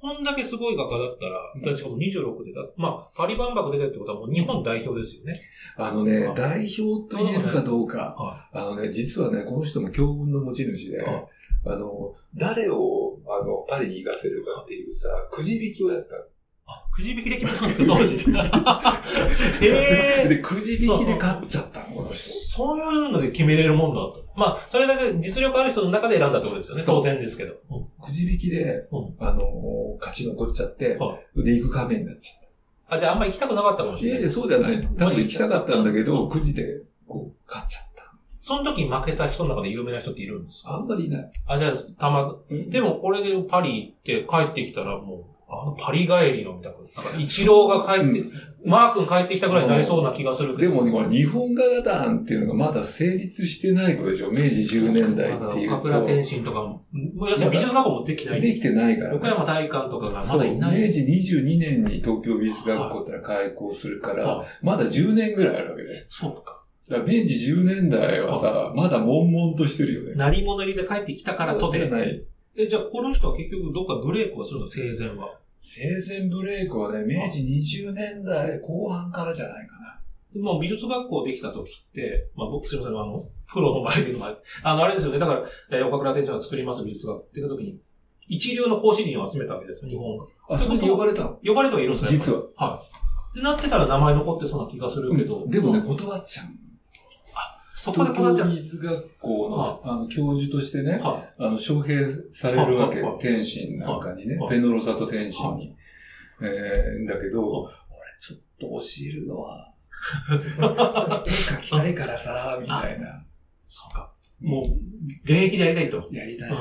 [0.00, 5.40] こんだけすごい画家だったら、しかも26でだ、まあ、パリ万博出てるってことはもう日本代表ですよね。
[5.76, 6.36] あのねは、い。
[6.36, 11.26] 代表と言えるかどうか、はあのね、実はね、この人も教訓の持ち主で、はい。
[11.66, 16.14] あの、誰を、あの、パリに行かせるかっていうさ、くじ引きをやった
[16.92, 18.16] くじ引きで決めたんですか、当時。
[19.66, 20.28] へ え。
[20.28, 22.16] で、くじ引きで勝っちゃったの、この人。
[22.16, 24.24] そういうので決めれるもんだと。
[24.36, 26.82] まあ、それだけ実力ある人の中で選んだってことですよね。
[26.86, 27.54] 当然ですけど。
[27.70, 32.48] うんくじ引きで、うんあの、勝ち残っちゃって、はで、行く仮面になっちゃっ
[32.90, 33.98] あ、じゃああんま行きたくなかったかもた。
[33.98, 34.22] しれないい。
[34.22, 34.88] やいや、そうじゃない。
[34.96, 38.12] 多分行きたかったんだけど、くじで、こう、勝っちゃった。
[38.38, 40.76] その時負けた人の中で有名な人っているんですか？
[40.76, 41.30] あんまりいない。
[41.46, 47.02] あ、じゃあ、たま、うんでもこれでパリ行って帰ってきたらもう、あの、パリ帰りのみたいな。
[47.02, 48.22] なんか、一郎が帰って、
[48.66, 50.70] マー君帰ってきたぐらいになりそうな気がするけど。
[50.70, 54.30] でもね、これ日本画団っていうのがまだ成立してないことでしょ。
[54.30, 56.28] 明治10年代っていうまだ岡倉天と。
[56.28, 56.84] 心とかも、
[57.20, 58.40] 要するに美術学校もできてない。
[58.42, 60.86] できてないから、岡山大館とかがまだいない。
[60.86, 66.06] 明治22年に東京美術学校って開校するから、あまだ10年ぐらいあるわけで。
[66.10, 66.62] そうか。
[66.88, 70.14] だから明治10年代はさ、まだ悶々としてるよね。
[70.14, 71.88] 成り物入りで帰ってきたからとて。
[71.88, 72.22] ない。
[72.58, 74.94] え、じゃあこの人は結局どっかブレイクはするんですか？
[74.94, 75.38] 生前は。
[75.60, 75.80] 生
[76.20, 80.42] 前ブレイクはね、明治20年代後半からじゃないかな。
[80.42, 83.18] もう美術学校できた時って、まあ僕すいません、あの、
[83.52, 85.18] プロの前で言うのもあれですあの、あれですよね。
[85.18, 87.78] だから、えー岡倉天心が作ります美術学って言った時に、
[88.28, 90.26] 一流の講師陣を集めたわけですよ、日本が。
[90.50, 91.38] あ、それに呼ばれたの？
[91.44, 92.10] 呼ばれてはいるんですか？
[92.10, 92.42] 実は。
[92.56, 92.70] は。
[92.72, 92.82] は
[93.34, 93.36] い。
[93.38, 95.46] で、なってたら名前残ってそうな気がするけど。
[95.48, 96.46] でもね、うん断っちゃう。
[97.78, 98.48] そこで東こうなっちゃう。
[98.48, 103.00] 京美術学校はのあの教授としてね、はあの、招聘されるわけ。
[103.20, 105.76] 天心なんかにねはい、ペノロサと天心に。
[106.42, 109.72] えー、だけど、は俺ちょっと教えるのは、
[111.24, 113.06] 絵描きたいからさ、みたいな。
[113.06, 113.10] い。
[113.68, 114.12] そうか。
[114.40, 114.64] もう、
[115.22, 116.08] 現役でやりたいと。
[116.10, 116.56] やりたいね。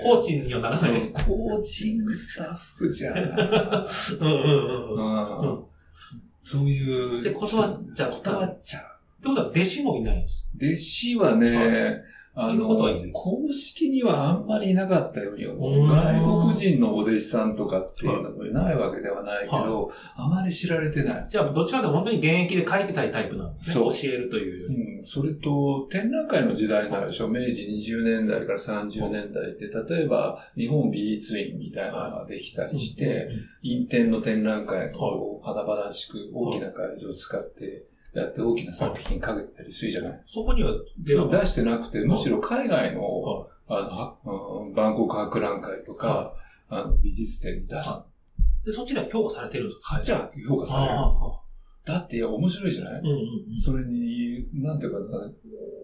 [0.00, 0.92] コーチにはならない。
[1.12, 3.20] コーチングスタッフじゃな。
[4.20, 5.56] うんうんうんうん。
[5.56, 5.64] うん
[6.42, 7.22] そういう。
[7.22, 8.32] で、断っちゃった。
[8.32, 8.91] 断っちゃう。
[9.22, 10.48] ことは弟子もいないんです。
[10.56, 12.02] 弟子はね、はい
[12.34, 15.82] のる、公式にはあんまりいなかったように思う。
[15.82, 21.28] うん外国人のお弟子さんとかっていうのもいないわけではないけど、あまり知られてない。
[21.28, 23.84] じゃあ、どっちかというと本当に現役で書いてたいタイプなんですね。
[23.84, 24.96] 教えるという。
[24.96, 27.28] うん、それと、展覧会の時代になるでしょ。
[27.28, 33.28] 明治20年代から30年代って、例えば、日本美術院みたいなのができたりして、
[33.62, 37.84] 陰天の展覧会がこう華々しく大きな会場を使って
[38.14, 40.22] やって大きな作品かけたりするじゃない。
[40.26, 46.34] そこには出出してなくて、むしろ海外の、はあの、うん万国博覧会とか、
[46.68, 47.88] あの、美術展に出す。
[47.88, 48.06] は
[48.64, 49.96] で、そっちでは評価されてるんですか？
[49.96, 50.92] そっちは評価される。
[51.84, 53.00] だって、面白いじゃない？
[53.00, 53.16] うんうん
[53.50, 53.58] うん。
[53.58, 55.32] それに、なんていうかな、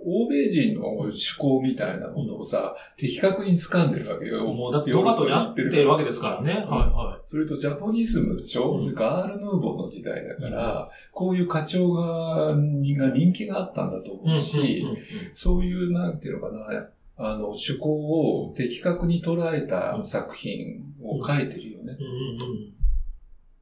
[0.06, 4.46] 欧米人の思考みたいなものをさ、的確に掴んでるわけよ。
[4.46, 6.52] もうだってドカトに合ってるわけですからね。
[6.52, 7.20] はいはい。
[7.24, 14.86] それとジャポニスムでしょ、うん、それからアール・ヌーボーの時代だから、うん、こういう課長がが人気があったんだと思うし、
[15.32, 21.98] そういう、なんていうのかな、あの、趣向を的確に捉えた作品を書いてるよね。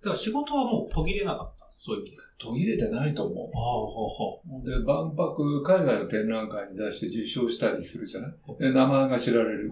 [0.02, 1.66] だから仕事はもう途切れなかった？
[1.78, 2.04] そういう
[2.38, 3.50] 途切れてないと思う。
[3.54, 8.32] ああ、はで、万博、海外の展覧会に出して受賞したりするじゃない？
[8.58, 9.70] で名前が知られる。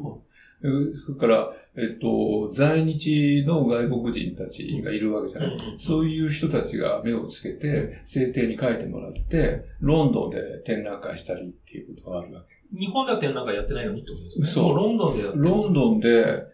[1.07, 12.79] それから、えっと、在日の外国人たちがいるわけじゃない、うん、そういう人たちが目をつけて、制定に書いてもらって、ロンドンで展覧会したりっていうことがあるわけ。
[12.79, 14.47] 日本では展覧会やってないのにってことですね。
[14.47, 14.75] そう。
[14.75, 16.45] ロンドンでやってロンドンで、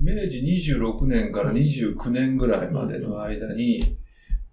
[0.00, 0.42] 明治
[0.74, 3.96] 26年から29年ぐらいまでの間に、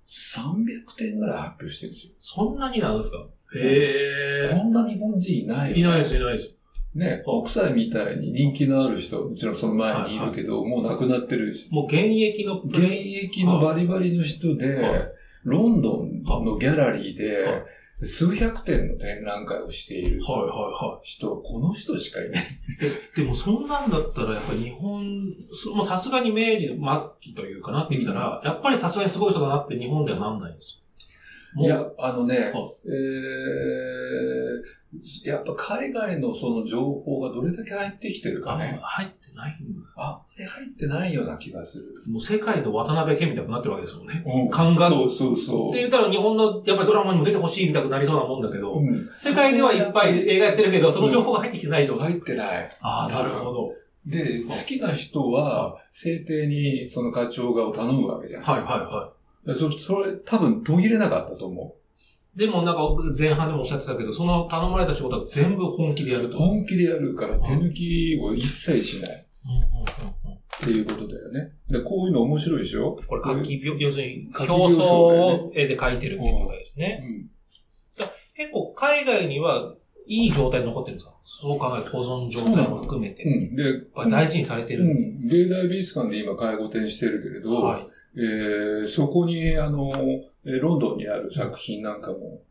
[0.07, 2.13] 300点ぐらい発表してるんですよ。
[2.17, 3.27] そんなになんですか？
[3.55, 4.53] へえ。
[4.53, 5.81] こんな日本人いないよ、ね。
[5.81, 6.55] いないです、いないです。
[6.95, 11.67] ね、北斎みたいに人気のある人、もちろんその前にいるけど、はいはい、もう亡くなってるし。
[11.69, 12.61] もう現役の。
[12.61, 15.11] 現役のバリバリの人で、はい、
[15.43, 17.65] ロンドンのギャラリーで、はい
[18.03, 22.43] 数百点の展覧会をしている人、はいはいはい、この人しかいない。
[23.15, 25.33] でもそんなんだったらやっぱり日本、
[25.87, 26.77] さすがに明治末
[27.21, 30.83] 期というかなってきたら、うん、やっぱりさすがにすごい人だなって日本ではなんないんですよ。
[31.59, 32.53] いや、あのね、えー、
[35.25, 38.79] やっぱ海外のその情報がどれだけ入ってきてるかね。
[38.81, 39.81] 入ってないんだ。
[39.97, 41.93] あ、入ってないような気がする。
[42.09, 44.23] もう世界の渡辺謙みたいになってるわけですもんね。
[44.25, 44.87] うん、勘が。
[44.87, 45.69] そうそうそう。
[45.69, 52.11] って言ったら日本のやっぱりドラマにも出てほしいみたいになりそうなもんだけど、うん、世界ではいっぱい映画やってるけど、その情報が入ってきてない状態。
[52.11, 52.69] 入ってない。
[52.79, 53.73] ああ、なるほど。
[54.05, 58.41] で、好きな人は、制定にその課長画を頼むわけじゃん。
[58.41, 58.77] はいは
[59.45, 59.59] いはい。
[59.59, 61.86] それ、それ多分途切れなかったと思う。
[62.37, 62.83] でもなんか
[63.17, 66.37] 前半でもおっしゃってたけど、その頼まれた仕事は全部本気でやると。
[66.37, 69.11] 本気でやるから手抜きを一切しない。
[69.11, 71.53] っていうことだよね。
[71.69, 72.95] で、こういうの面白いでしょ？
[73.07, 77.03] これ書き、要するに表層を絵で描いてるっていうことですね。
[77.99, 79.73] うん、結構海外には
[80.05, 81.15] いい状態で残ってるんですか？
[81.23, 83.23] そう考えると保存状態も含めて。
[83.23, 83.55] うん。
[83.55, 83.63] で、
[84.09, 84.83] 大事にされてる。
[84.83, 85.27] うん。
[85.27, 87.87] 芸大美術館で今介護展してるけれど、はい。
[88.19, 89.91] えー、そこに、あの、
[90.59, 92.41] ロンドンにある作品なんかも、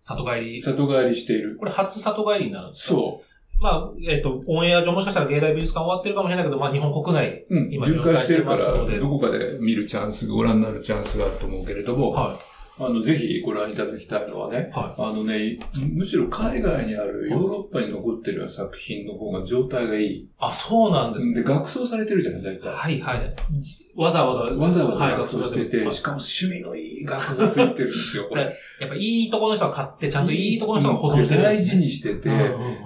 [0.00, 0.62] 里帰り。
[0.62, 1.56] 里帰りしている。
[1.56, 2.94] これ初里帰りになるんですか？
[2.94, 3.62] そう。
[3.62, 12.53] まあ、えっ、ー、と、オンエア上もしかしたら芸大美術館終わってるかもしれないけど、まあ日本国内、うん、今巡回してるから、どこかで見るチャンス、ご覧になるチャンスがあると思うけれども、はい。
[12.78, 15.58] あの、ぜひご覧いただきたいのはね、はい、あのね、
[15.92, 20.28] むしろ海外にあるヨーロッパに残ってる作品の方が状態がいい。
[20.40, 21.34] あ、そうなんですね。
[21.34, 22.74] で、学装されてるじゃない、大体。
[22.74, 23.34] はいはい。
[23.94, 28.28] わざわざ、わざわざ学装してて、はい、しかも趣味のいい学がついてるんですよ。
[28.80, 32.28] やっぱいいとこの人が買って、ちゃんといいとこの人が保存してる、ね、大事にしてて、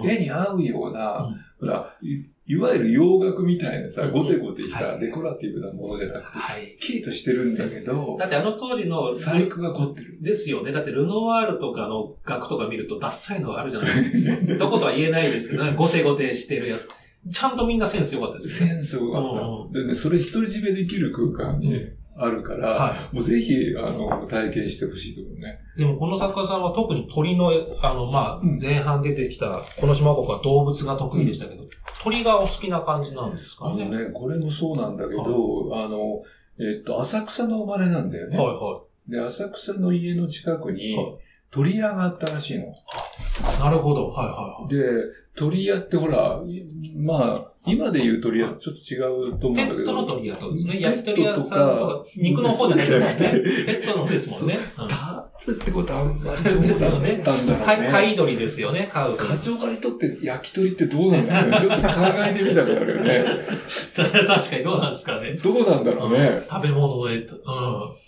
[0.05, 10.19] 絵に合うような、うんほらい、いわゆる洋楽みたいなさ、ゴテゴテしたデコラティブなものじゃなくて、すっきりとしてるんだけど、だってあの当時の、細工が凝ってる。
[10.23, 10.71] ですよね。
[10.71, 14.55] だってルノワールとかの楽とか見ると、ダッサいのがあるじゃないですか。
[14.55, 16.89] どことは言えないですけど、ゴテゴテしてるやつ。
[17.31, 18.75] ちゃんとみんなセンス良かったですよね。
[18.75, 19.81] センス良かった。
[19.81, 21.75] でね、それ独り占めできる空間に、
[22.19, 25.61] あるから、はい、もうぜひ、あの、体験してほしいと思うね。
[25.77, 27.51] でもこの作家さんは特に鳥の、
[27.83, 31.69] あの、まあ、前半出てきた、この島国は動物が得意でしたけど、うん、
[32.03, 33.85] 鳥がお好きな感じなんですかね？
[33.85, 35.23] あのね、これもそうなんだけど、
[35.69, 36.23] はい、あの、
[36.59, 38.37] えっと、浅草の生まれなんだよね。
[38.37, 39.13] はいはい。
[39.13, 40.97] で、浅草の家の近くに、
[41.51, 42.67] 鳥屋があったらしいの。
[43.59, 44.09] なるほど。
[44.09, 44.75] はいはいはい。
[44.75, 45.03] で、
[45.35, 46.43] 鳥屋ってほら、
[46.97, 48.99] まあ、今で言う鳥屋ちょっと違
[49.33, 49.77] うと思うんだけど。
[49.77, 50.81] ペットの鳥屋とですね。
[50.81, 53.43] 焼き鳥屋さんとか、肉の方じゃないですもんね。
[53.67, 54.59] ペットのですもんね。
[55.39, 57.89] 食べってことはあんまりどうだったんだろうね。
[57.91, 59.17] 買い鳥ですよね、買う。
[59.17, 61.57] 課長からにとって焼き鳥ってどうなんだろうね。
[61.61, 63.25] ちょっと考えてみたくなるよね。
[63.95, 65.33] 確かにどうなんですかね。
[65.33, 66.47] どうなんだろうね。
[66.51, 67.39] 食べ物で、うん。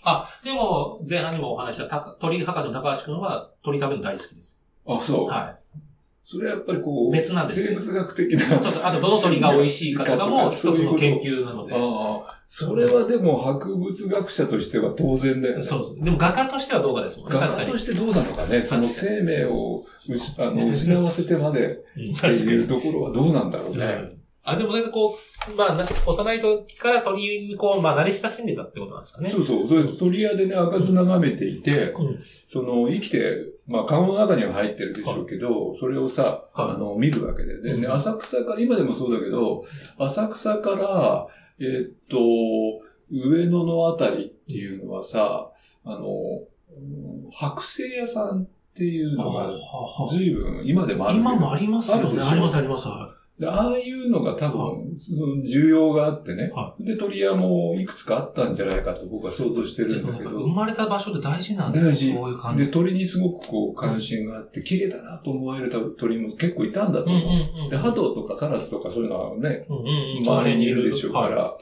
[0.03, 4.63] あ、でも、前半にもお話した鳥博士の高橋くんは鳥食べるの大好きです。
[4.87, 5.27] あ、そう。
[5.27, 5.61] はい。
[6.23, 8.59] それはやっぱりこう、別なんです、ね、生物学的な。
[8.59, 8.83] そうそう。
[8.83, 11.73] あと、どの鳥が美味しいかとかも一つの研究なので。
[11.75, 11.77] あ
[12.23, 12.41] あ。
[12.47, 15.63] それはでも博物学者としては当然だよね。
[15.63, 15.95] そうです。
[15.99, 17.39] でも画家としてはどうかですもんね。
[17.39, 18.61] 画家としてどうなのかね。
[18.61, 19.85] その生命を
[20.37, 24.01] あの失わせてまでっていうところはどうなんだろうね。
[24.43, 25.17] あ、でもなんかこ
[25.53, 29.29] う、まあ、なんか幼い時から鳥にこう、まあ、慣れ親しんでたってことなんですかね。
[29.29, 29.67] そうそう。
[29.67, 32.17] それ鳥屋でね、赤ず眺めていて、うん、
[32.49, 33.35] その、生きて、
[33.67, 37.61] まあ、顔の中には入ってるでしょうけど、はい、それをさ、はい、あの、見るわけで。
[37.61, 39.65] で、ね、浅草から、今でもそうだけど、
[39.97, 41.27] 浅草から、
[41.59, 42.17] えー、っと、
[43.11, 45.51] 上野のあたりっていうのはさ、
[45.85, 46.05] あの、
[47.31, 49.51] 剥製屋さんっていうのが、
[50.09, 51.19] 随分、今でもある。
[51.19, 52.21] 今もありますよね。
[52.21, 52.87] あります、あります。
[53.41, 60.29] でああいうのが多分、その需要があってね、はい、で、鳥屋もいくつかあったんじゃないかと僕は想像してるんだけど。
[60.29, 62.13] 生まれた場所で大事なんです大事。
[62.13, 62.65] そういう感じ。
[62.67, 67.21] で、鳥にすごくこう関心があって、綺麗だなと思える鳥も結構いたんだと思う。
[67.23, 71.57] うんうんうん、で、ハトとかカラスとかそういうのはね、うんうんうん、周りにいるでしょうから、は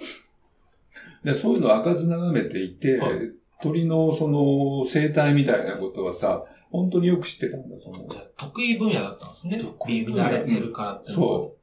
[1.24, 8.08] い、で、そういうのを開かず眺めていて、はい、鳥のその生態みたいなことはさ、本当によく知ってたんだと思う。
[8.36, 9.60] 得意分野だったんですね。
[9.60, 10.26] 得意分野。
[10.26, 11.59] 慣れてるからってそう。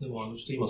[0.00, 0.66] でも、あの、ちょっと今、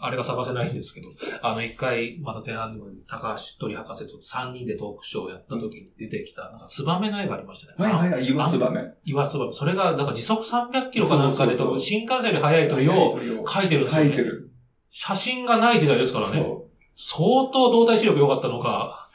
[0.00, 1.08] あれが探せないんですけど、
[1.42, 7.92] あの、一回、また前半でも高橋鳥博士と3人でトークショーをやった時に出てきた、なんか、ツバメの絵がありましたね。
[7.92, 8.84] はいはいはい、岩ツバメ。
[9.04, 9.52] 岩ツバメ。
[9.52, 14.10] それが、なんか時速300キロかなんかで、新幹線より速い鳥を描いてるんですよ、ね。
[14.10, 14.50] 描いてる。
[14.90, 16.46] 写真がない時代ですからね。
[16.94, 19.10] 相当動体視力良かったのか。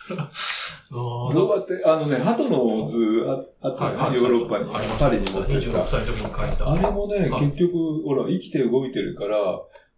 [0.92, 4.66] どうやって、あのね、鳩の図ああったね、はいヨーロッパに、
[5.00, 6.72] パリに持ってきた。
[6.72, 9.38] あれもね、結局、ほら、生きて動いてるから、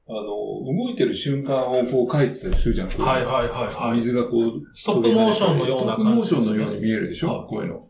[0.07, 2.89] あの、動いてる瞬間をこう書いてたりするじゃん。
[2.89, 3.97] はいはいはい、はい。
[3.97, 7.87] 水がこう、ストップモーションのような感じ、ストップモーションのように見えるでしょ、こういうの。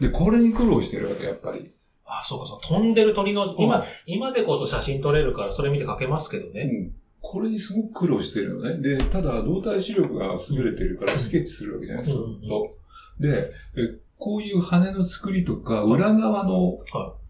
[0.00, 1.70] で、これに苦労してるわけ、やっぱり。
[2.04, 2.60] あ、そうかそう。
[2.62, 6.62] 飛んでる鳥の、今、今でこそ写真撮れるから、それ見て書けますけどね。
[6.62, 6.92] うん。
[7.28, 8.78] これにすごく苦労してるのね。
[8.78, 12.76] で、ただ、動体視力が優れてるからスケッチするわけじゃないですか、ずっと。
[13.18, 13.52] で、
[14.16, 16.78] こういう羽の作りとか、裏側の、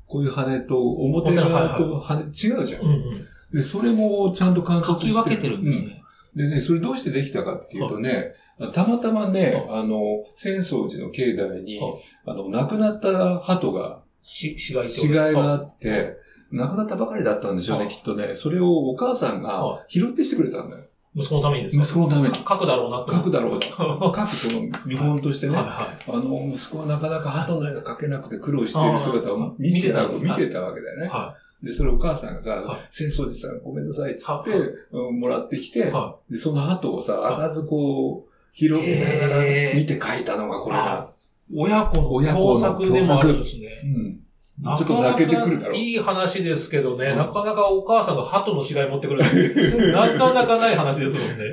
[0.07, 2.31] こういう羽と表側と羽、違う
[2.67, 3.03] じゃん。
[3.51, 5.13] で、それもちゃんと観察して。
[5.13, 6.03] 書き分けてるんですね。
[6.35, 8.35] でね、それどうしてできたかっていうとね、
[8.75, 11.81] たまたまね、あの、浅草寺の境内に、
[12.27, 16.19] あの、亡くなった鳩が、死骸があって、
[16.53, 18.35] 亡くなったばかりだったんでしょうね、きっとね。
[18.35, 20.85] それをお母さんが拾ってしてくれたんだよ。
[21.15, 21.83] 息子のためにですか？
[21.85, 22.35] 息子のために。
[22.35, 23.13] 書くだろうなって。
[23.13, 23.67] 書くだろうと。
[23.73, 25.55] 書くその見本としてね。
[25.57, 31.09] はいはい、あの、息子はなかなか鳩の絵が描けなくて苦労している姿を見てた、見てたわけだよね。
[31.09, 34.75] はい、で、それお母さんがさ、戦争寺さんごめんなさいって言って、
[35.19, 35.91] もらってきて、
[36.31, 39.43] で、その鳩をさ、開かずこう、広げながら
[39.75, 41.09] 見て描いたのがこれだ。
[41.55, 43.69] 親子の工作でもあるんですね。
[43.85, 44.21] うん。
[44.63, 45.77] ちょっと泣けてくるだろう。
[45.77, 49.23] いい話ですけどね、うん、なかなかお母さんが鳩の死骸持ってくる。
[49.93, 51.45] なかなかない話ですもんね。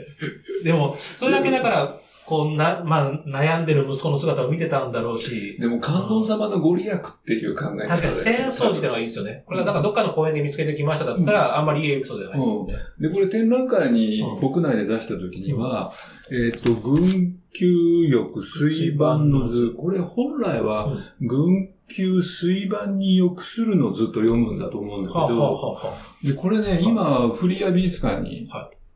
[0.64, 5.58] でも、それだけだから、こうな、まあ、悩んでる息子の姿を見てたんだろうし。
[5.60, 9.44] でも、観音様のご利益っていう考え確かに、戦争自体はいいですよね。
[9.46, 12.76] これが、なんかどっかの公園で見つけてきましただったら、あんまりいいエピソードじゃないですよね。
[12.98, 15.92] で、これ展覧会に国内で出した時には、
[16.32, 19.74] えっと、群球浴水盤の図。
[19.78, 25.80] これ本来は、群球水盤に浴するの図と読むんだと思うんだけど、
[26.24, 28.50] で、これね、今、フリア美術館に、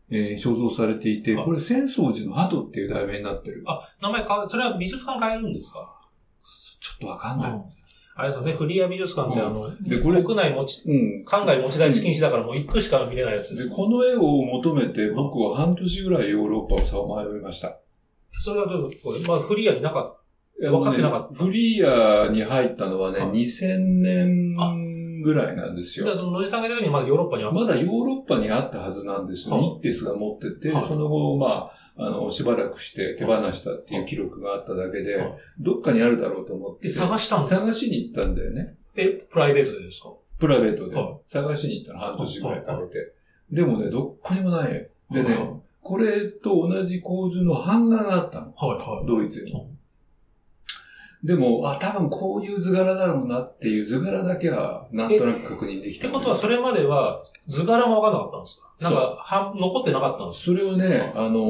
[0.09, 3.63] えー、所蔵されていて、これ、浅草寺の鳩っていう題名になってる。
[3.67, 5.93] あ、名前変それは美術館変えるんですか？
[6.79, 7.51] ちょっとわかんない。
[7.51, 7.61] うん
[8.19, 13.75] あれですよね、フリア美術館ってあの、で、これ国内持ち、うん、海外持ち出し禁止だからもう行くしか見れないやつですで。
[13.75, 17.77] この絵を求めて僕は半年ぐらいヨーロッパをさまよいました。
[18.31, 20.19] それはどういうことまあフリアになかった。
[20.59, 21.43] 分かってなかった。
[21.43, 24.55] フリアに入ったのはね、2000年
[25.21, 26.05] ぐらいなんですよ。
[26.15, 29.57] 野地さんが言った時にまだヨーロッパにあったまだヨーロッパにあったはずなんですよ。
[29.57, 35.17] ニッテスが持ってて、その後、まあ、あの、しばらくして手放したっていう記録があっただけで、
[35.59, 36.89] どっかにあるだろうと思って。
[36.89, 37.59] 探したんですか？
[37.61, 38.75] 探しに行ったんだよね。
[38.95, 40.13] え、プライベートでですか？
[40.39, 40.95] プライベートで。
[41.27, 43.13] 探しに行ったの半年ぐらいかけて。
[43.51, 44.89] でもね、どっこにもない。
[45.09, 45.37] でね、
[45.81, 48.53] これと同じ構図の版画があったの。
[48.55, 49.07] はいはい。
[49.07, 49.53] ドイツに。
[51.23, 56.07] でも、あ、多分こういう図柄だろうなっていう図柄だけは、なんとなく確認できた。
[56.07, 58.67] ってことは、それまでは図柄もわかんなかったんですか？
[58.81, 61.49] なんか、は残ってなかったんですそれをね、あの、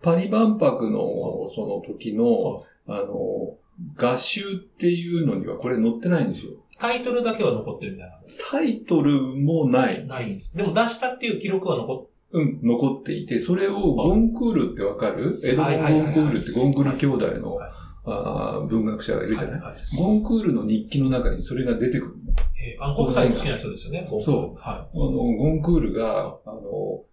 [0.00, 3.56] パリ万博のその時の、あの、
[3.96, 6.52] 画集っていうのにはこれ載ってないんですよ。
[6.78, 8.16] タイトルだけは残ってるみたいな
[8.50, 10.06] タイトルもない。
[10.06, 10.56] ないんです。
[10.56, 15.38] でも出したっていう記録は残ってうん、残っていて、それをゴンクールってわかる？
[15.44, 17.58] エドモン・ゴンクールってゴンクール兄弟の
[18.04, 22.32] あ文学者がいるじゃない、はいはい、ゴンクールの日記の中にそれが出てくるの。
[22.64, 24.60] えー、あの、北斎好きな人ですよね、そう。
[24.60, 24.76] はい。
[24.76, 26.60] あの、ゴンクールが、あの、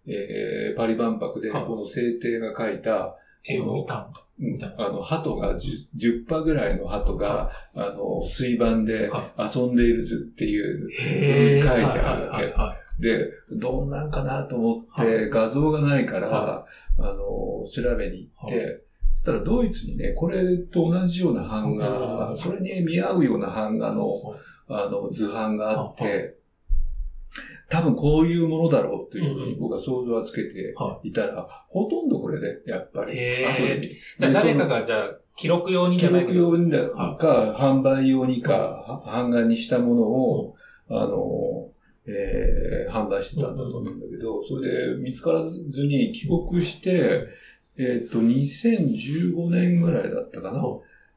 [0.07, 4.09] えー、パリ万博で、この聖帝が書いた、絵を見た
[4.41, 13.07] うん、あの、鳩が10、10羽ぐらいの鳩が、あの、水盤で遊んでいる図っていう書いてあるわけ。
[13.07, 16.65] で、どんなんかなと思って、画像がないから、
[16.97, 18.83] あの、調べに行って、
[19.29, 24.11] たらドイツにね、これと同じような版画、それに見合うような版画の、
[24.67, 26.35] あの、図版があって、
[27.69, 30.73] 多分こういうものだろうというふうに僕は想像はつけて
[31.03, 31.13] い。
[31.13, 33.11] たら、ほとんどこれで、やっぱり、
[33.45, 33.97] 後で見て。
[34.19, 40.55] 誰かがじゃあ、記録用に記録用にか、販売用にか、版画にしたものを、
[40.89, 41.69] あの、
[42.07, 47.27] えー、販売してたんだと思うんだけど、それで見つからずに帰国して、
[47.79, 50.61] えっ、と、2015年ぐらいだったかな。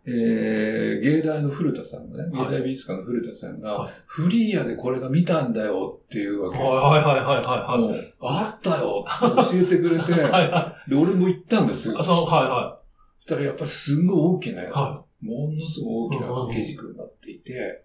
[0.04, 6.58] えー、芸大の古田さんがね、芸大美術館の古田さんが、はい、フリーヤでこれが見たんだよっていうわけ。
[6.58, 8.14] はいはいはいはいはい。
[8.20, 11.98] あったよって教えてくれて、 はいはい、で、俺も行ったんですよ。
[11.98, 12.82] あ、その、はいはい。
[13.20, 17.84] そしたらやっぱりすごい大きな、はい、ものすごい大きな掛け軸になっていて、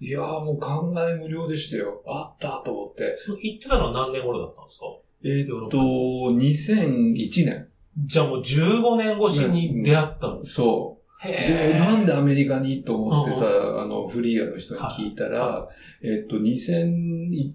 [0.00, 2.02] いやーもう考え無料でしたよ。
[2.06, 3.14] あったと思って。
[3.16, 4.86] その行ってたのは何年頃だったんですか？
[5.24, 7.68] えー、っと、2001年。
[7.98, 11.26] じゃあもう15年越しに出会ったんです、ね、そう。
[11.26, 15.68] で、なんでアメリカにと思ってさ、うん、あの、フリーアの人に聞いたら、は
[16.02, 17.52] い、えっと、2000、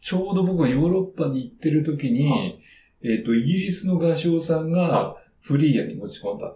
[0.00, 2.60] ちょうど僕がヨーロッパに行ってる時に、はい、
[3.04, 6.54] えっと、イギリスの画商さんがフリーアに持ち込んだ。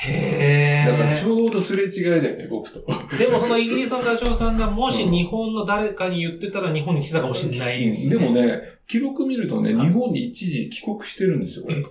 [0.00, 0.90] へえ。
[0.90, 2.84] だからちょうどすれ違いだよね、僕と。
[3.18, 8.16] でもそのイギリスの画商さんがもし日本の誰かに言ってたら日本に来てたかもしれないですね。
[8.16, 11.84] でもね、記録見るとね、日本に一時帰国してるんですよ、これ。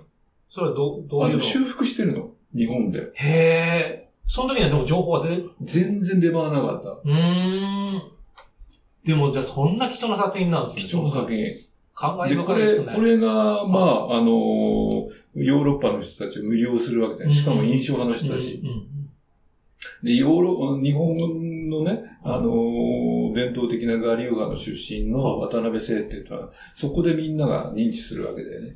[0.48, 1.40] それはど、どういうの？
[1.40, 2.30] 修復してるの。
[2.54, 3.00] 日本で。
[3.00, 4.08] へえ。
[4.26, 6.88] その時にはでも情報は出全然出回らなかった。
[6.90, 8.02] うーん。
[9.04, 10.82] でもじゃあそんな貴重な作品なんですね。
[10.82, 11.54] 貴重な作品。
[11.94, 12.84] 考え深いですね。
[12.86, 17.34] これ、これが、まあ、あのー、ヨーロッパの人たちを無料するわけじゃない。
[17.34, 18.62] しかも印象派の人たち。
[20.04, 21.16] で、ヨーロ、日本
[21.68, 28.74] のね、あのー、伝統的なガリューガの出身の渡辺聖っていうのは、そこでみんなが認知するわけでね。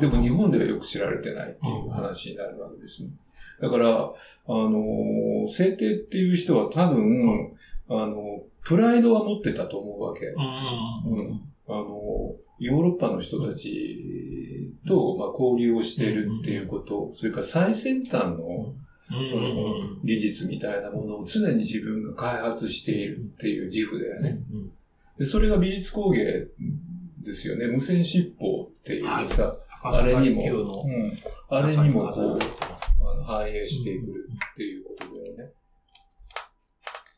[0.00, 3.10] でも日本ではよく知られてないっていう話になるわけですね。
[3.60, 4.12] だから、あ
[4.48, 7.52] のー、聖帝っていう人は多分、
[7.88, 10.26] あの、プライドは持ってたと思うわけ。
[10.26, 18.74] うん、あの、ヨーロッパの人たちと、まあ、交流をしているっていうこと、それから最先端の
[20.04, 24.38] 技術みたいなものを常に自分が開発しているっていう自負だよね。
[25.18, 26.46] でそれが美術工芸
[27.22, 27.66] ですよね。
[27.66, 31.12] 無線執法っていうさ、はい、あれにも、うん、
[31.48, 32.38] あれにもこう、
[33.04, 35.44] あの反映してくるっていうことだよね。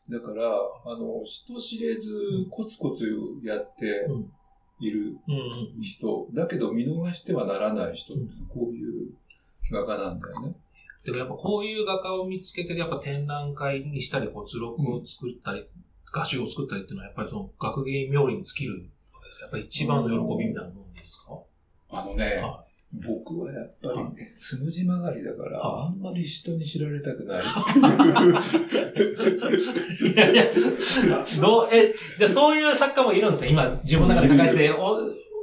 [0.09, 0.45] だから、
[0.85, 2.11] あの、人知れず
[2.51, 3.07] コツコツ
[3.43, 4.05] やって、
[4.79, 5.17] いる
[5.81, 8.23] 人、だけど見逃してはならない人って
[8.53, 9.09] こういう
[9.71, 10.55] 画家なんだよね。
[11.05, 15.65] でもやっぱこういう画家を見つけて、やっぱ展覧会にしたり、こう図録を作ったり、
[16.11, 18.73] 画集を作ったりっていうのは、やっぱりその学芸冥利に尽きる
[19.13, 21.37] わけですやっぱり一番の喜びみたいなものですか？
[21.91, 22.65] あのね、はい。
[23.05, 27.41] 僕はやっぱりね、つむじ曲がりだから、あんまり人に知られたくない
[30.13, 30.45] いやいや、
[31.41, 33.49] どう、え、じゃあそういう作家もいるんですね。
[33.49, 34.71] 今、自分の中で抱えて、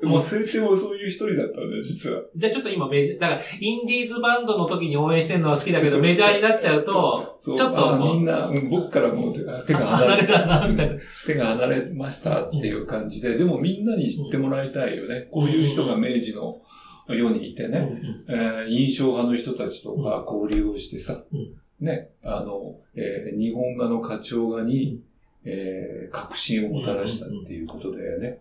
[0.02, 2.22] もう先生もそういう一人だったんだよ、実は。
[2.34, 7.98] じゃあちょっと今メジャー、だから、インディーズバンドの時に応援してるのは好きだけど、メジャーになっちゃうと、ちょっと。
[7.98, 10.96] みんな、僕からもう手が離れたな、みたいな。
[11.26, 15.28] 手が離れましたっていう感じで、でもみんなに知ってもらいたいよね。
[15.30, 16.60] こういう人が明治の、
[17.08, 25.02] 世にいてね、うんえー、印象派の人たちとか交流をしてさ、うん、ね、あの、えー、日本画の花鳥画に、
[25.44, 28.38] えー、革新をもたらしたっていうことだよね。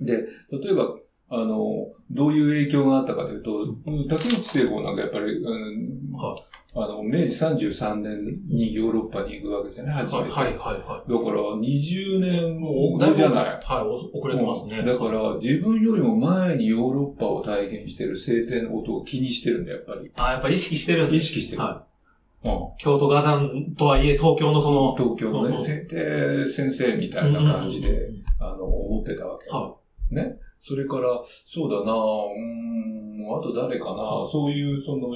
[0.00, 0.94] で、例えば、
[1.32, 3.66] あの、どういう影響があったかというと、
[4.08, 6.40] 竹内聖子なんかやっぱり、うんはい、
[6.74, 10.30] あの、明治33年にヨーロッパに行くわけですよね、初めて。
[10.30, 11.12] はい、はい、はい。
[11.12, 13.44] だから20年後じゃない。
[13.44, 14.82] はい、遅れてますね。
[14.82, 20.10] だから、自分よりも前にヨーロッパを体現してる聖帝のことを気にしてるんだ、やっぱり。
[20.16, 21.18] あ、やっぱり意識してるんですね。
[21.18, 21.62] 意識してる。
[21.62, 22.48] はい。
[22.48, 24.96] うん、京都画壇とはいえ、東京のその。
[24.96, 28.08] 東京のね、聖帝先生みたいな感じで、
[28.40, 29.48] あの、思ってたわけ。
[29.50, 29.79] はい。
[30.10, 30.38] ね。
[30.58, 34.28] それから、そうだなうん、あと誰かな。
[34.30, 35.08] そういう、その、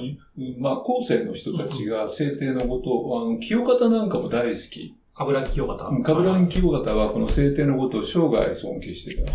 [0.57, 4.95] まあ、後世の人たちが聖帝のことを、あの、清方なんかも大好き。
[5.13, 5.77] かぶらん清方。
[5.77, 9.31] かぶらん清方はこの聖帝のことを生涯尊敬してた。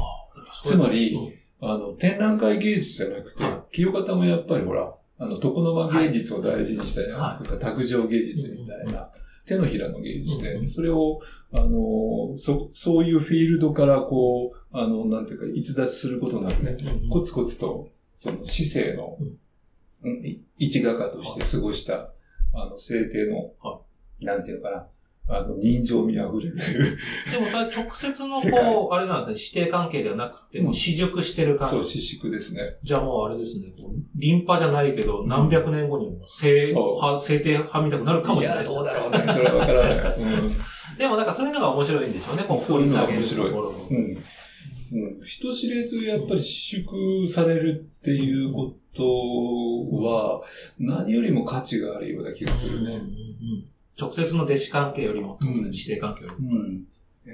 [0.65, 1.17] つまり、
[1.61, 9.11] あの、展覧会芸術じゃなくて、清方もやっぱりほら、あの、床の間芸術を大事にしたり、はい、卓上芸術みたいな、
[9.47, 11.21] 手のひらの芸術で、それを、
[11.53, 16.77] あの、そ、そういうフィールドからこう、あの、なんていうか、逸脱することなくね、
[17.11, 19.19] コツコツと、その市政の、
[20.59, 22.13] 一画家として過ごした、
[22.55, 23.53] あの、聖帝の、
[24.21, 24.87] なんていうのかな、
[25.33, 26.57] あの、人情味あふれる。
[26.57, 31.75] でも、直接の、こう、あれなんですね、指定関係ではなくて、もう、私熟してる感じ。
[31.75, 32.79] そう、私熟ですね。
[32.83, 33.67] じゃあもうあれですね、
[34.17, 38.59] リンパじゃないけど、何百年後にも、聖、派、聖帝派みたくなるかもしれない。
[38.59, 39.33] いや、どうだろうね。
[39.33, 40.17] それはわからない。
[40.19, 44.19] うん、でもなんかそういうのが面白いんでしょうね、こう、掘り下げるところうん。
[45.23, 49.05] 人知れずやっぱり祝されるっていうこと
[50.03, 50.43] は、
[50.79, 52.87] 何よりも価値があるような気がするね。
[52.87, 53.05] うんうんうん、
[54.01, 56.43] 直接の弟子関係よりも、うん、指定関係より。
[56.43, 56.51] も。
[56.51, 56.85] うん。
[57.27, 57.31] え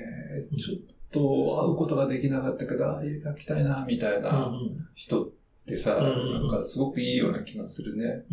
[0.53, 0.79] ー、ちょっ
[1.11, 4.53] と会うことができなかったけど、ああいう描きたいな、みたいな
[4.95, 5.29] 人っ
[5.67, 8.25] てさ、なんかすごくいいような気がするね。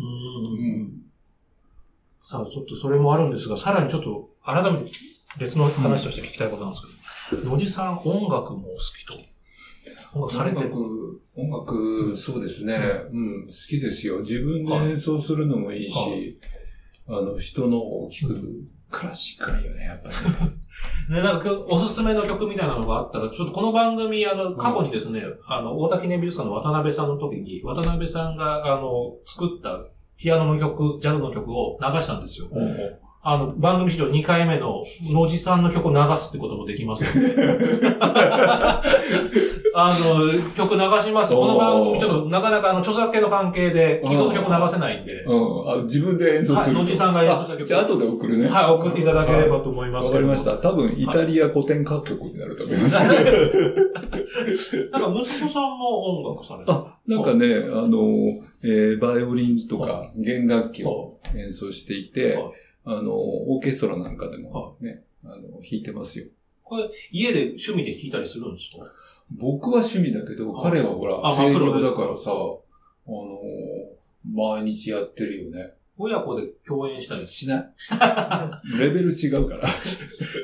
[2.20, 4.90] さあ、ちょっとそれもあるんですが、さらにちょっと改めて
[5.38, 6.82] 別の話として聞きたいことなんです
[7.30, 9.14] けど、野地さん音楽も好きと。
[10.14, 10.72] 音楽されてる。
[11.36, 12.78] 音楽、そうですね、
[13.12, 13.46] うん。
[13.46, 14.20] 好きですよ。
[14.20, 16.38] 自分で演奏するのもいいし、
[17.08, 18.40] あの、人のを聞く、
[18.90, 20.14] クラシックがいいよね、やっぱり、
[21.14, 21.22] ね。
[21.22, 29.84] なんかおすすめの曲みたいなのがあったら、ちょっとこの番組、あの、過去にですね、うん、あの、大田記念美術館の渡辺さんの時に、渡辺さんが、あの、作った
[30.16, 32.48] ピアノの曲、ジャズの曲を流したんですよ。
[33.26, 37.06] あの、番組史上2回目の、野地さんの曲を流すってこともできます、
[39.74, 41.32] あの、曲流します。
[41.32, 45.24] この番組ちょっとなかなかあの、著作権の関係で既存の曲流せないんで。
[45.24, 45.70] うん。
[45.70, 46.76] あ自分で演奏する。
[46.76, 47.64] はい、野地さんが演奏した曲。
[47.64, 48.46] じゃあ後で送るね。
[48.46, 50.58] はい、送っていただければと思いますわかりました。
[50.58, 52.94] 多分、イタリア古典歌曲になると思います。
[54.92, 62.38] なんか息子さんも音楽されたあ、なんかね、あの、えー、バイオリンとか弦楽器を演奏していて、
[62.84, 66.26] あの、オーケストラなんかでもね、あの、弾いてますよ。
[66.62, 68.86] これ、家で趣味で弾いたりするんですか？
[69.30, 73.40] 僕は趣味だけど、彼はほら、声量だからさ、あの、
[74.32, 75.72] 毎日やってるよね。
[75.96, 78.78] 親子で共演したりしない？
[78.78, 79.68] レベル違うから。
[79.68, 79.72] へ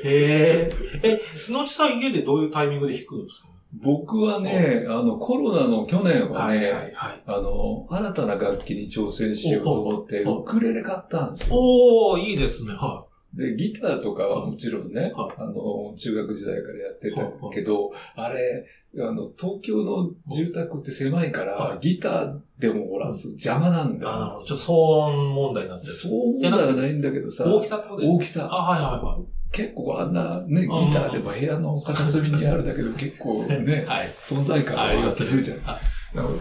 [0.05, 0.71] え。
[1.03, 1.21] え、
[1.51, 3.49] のちさん家でどういうタイミングで弾くんですか？
[3.73, 11.55] 僕はね、あの、コロナの去年はね、はいはいはい、あの、新たな楽器に挑戦しようと思って、ウクレレ買ったんですよ。
[11.57, 12.73] おー、いいですね。
[12.73, 13.11] はい。
[13.33, 18.65] で、ギターとかはもちろんね、はい、あの、中学時代からやってたけど、あれ、
[18.99, 24.11] あの、東京の住宅って狭いから、ギターでもほら、邪魔なんだよ。
[24.11, 25.93] あちょっと騒音問題になってる。
[25.93, 28.49] 騒音問題はないんだけどさ、大きさってことですか大きさ。
[28.51, 29.40] あ、はいはいはい。
[29.51, 35.57] 結構あんなね、ギターでも部屋の片隅にあるだけど結構ね、 はい、存在感がありまするじゃん。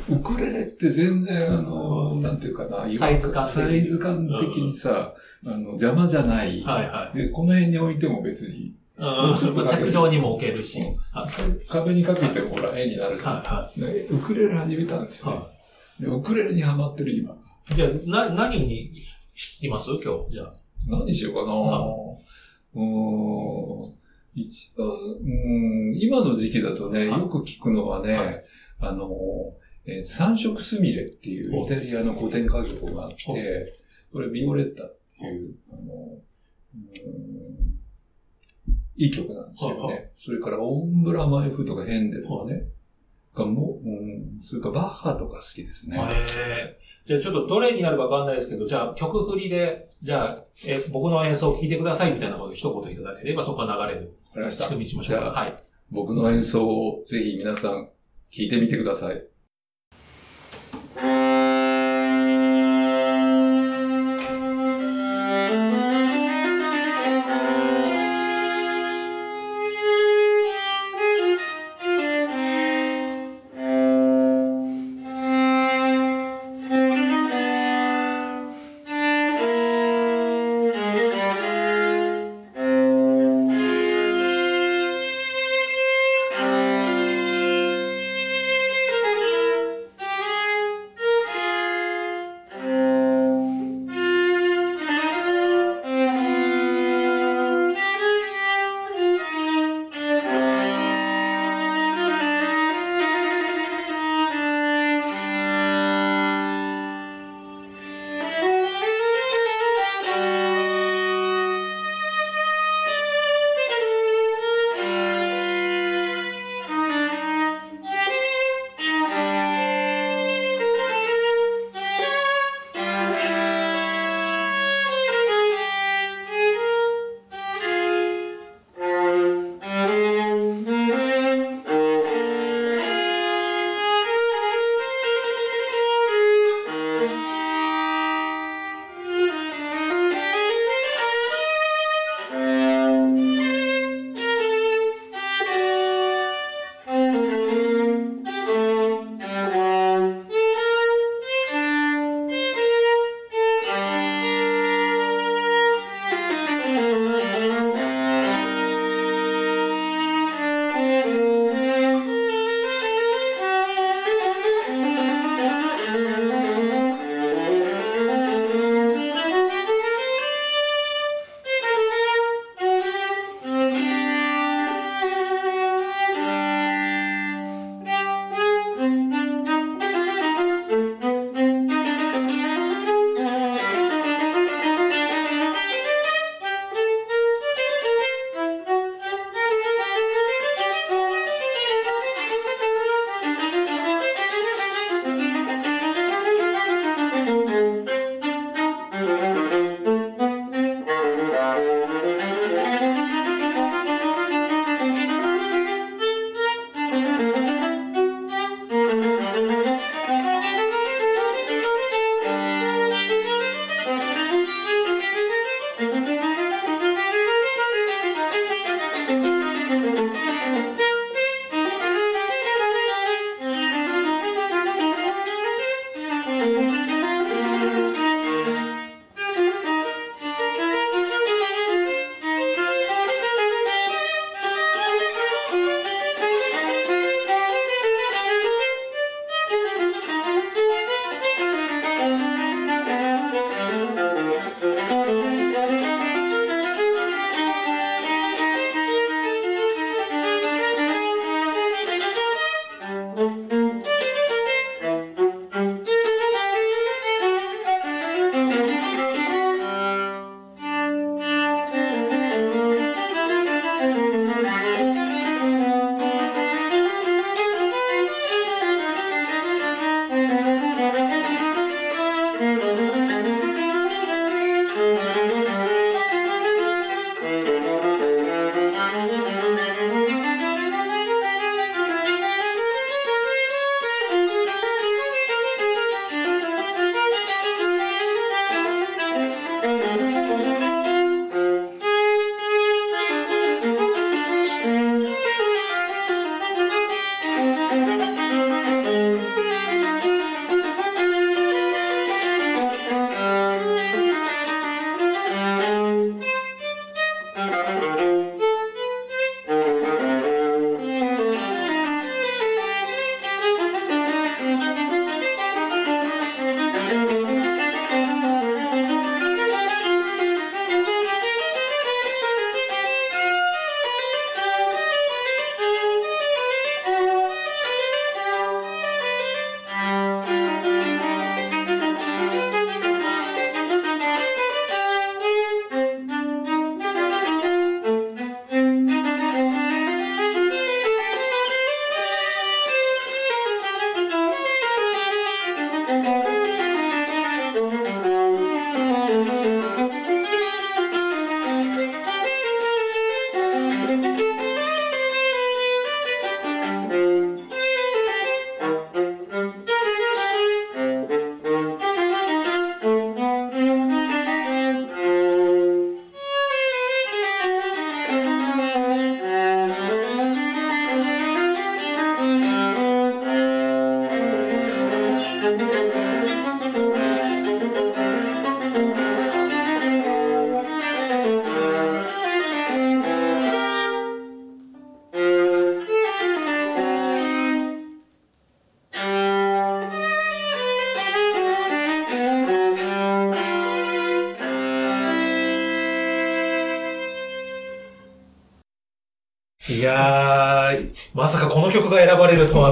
[0.08, 5.14] ウクレレって全然、あの、なんていうかな、サイズ感サイズ感的にさ、
[5.46, 6.62] あの、邪魔じゃない。
[6.62, 7.16] はいはい。
[7.16, 8.74] で、この辺に置いても別に。
[8.98, 10.80] うん、卓上にも置けるし。
[11.68, 13.34] 壁にかけてもほら、絵になるじゃん。
[13.36, 13.98] はいはい。
[14.10, 15.48] ウクレレ始めたんですよ
[16.00, 16.06] ね。
[16.06, 17.34] ウクレレにハマってる今。
[17.74, 18.94] じゃあ、な、何に弾
[19.60, 19.90] きます？
[20.04, 20.52] 今日、じゃあ。
[20.88, 21.52] 何しようかな
[22.74, 23.94] うん、
[24.34, 28.44] 一番、うん、今の時期だとね、よく聞くのはね、はい、
[28.80, 29.10] あの、
[29.86, 33.80] えー、三色すみれっていうイタリアの古典歌曲があって、
[34.12, 36.18] これビオレッタっていう、あの、
[36.74, 36.80] うん、
[38.96, 40.12] いい曲なんですよね。
[40.16, 42.66] それからオンブラマイフとかヘンデルとかね、
[43.34, 45.96] がも、うん、それからバッハとか好きですね。
[47.04, 54.14] へじゃあちょっとどれになるかわかんないですけど、じゃあ曲振りで、じゃあ、え、僕の演奏を聴いてくださいみたいなことを一言いただければそこは流れる。
[54.28, 54.64] わかりました。
[54.64, 55.20] 仕組みしましょう。
[55.20, 55.62] はい。
[55.90, 57.88] 僕の演奏をぜひ皆さん
[58.30, 59.16] 聴いてみてください。
[59.16, 59.20] い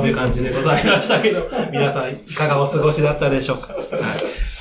[0.00, 3.74] という感じでございましたけど、 皆さんいかがお過ごしだったでしょうか。
[3.74, 3.84] はい。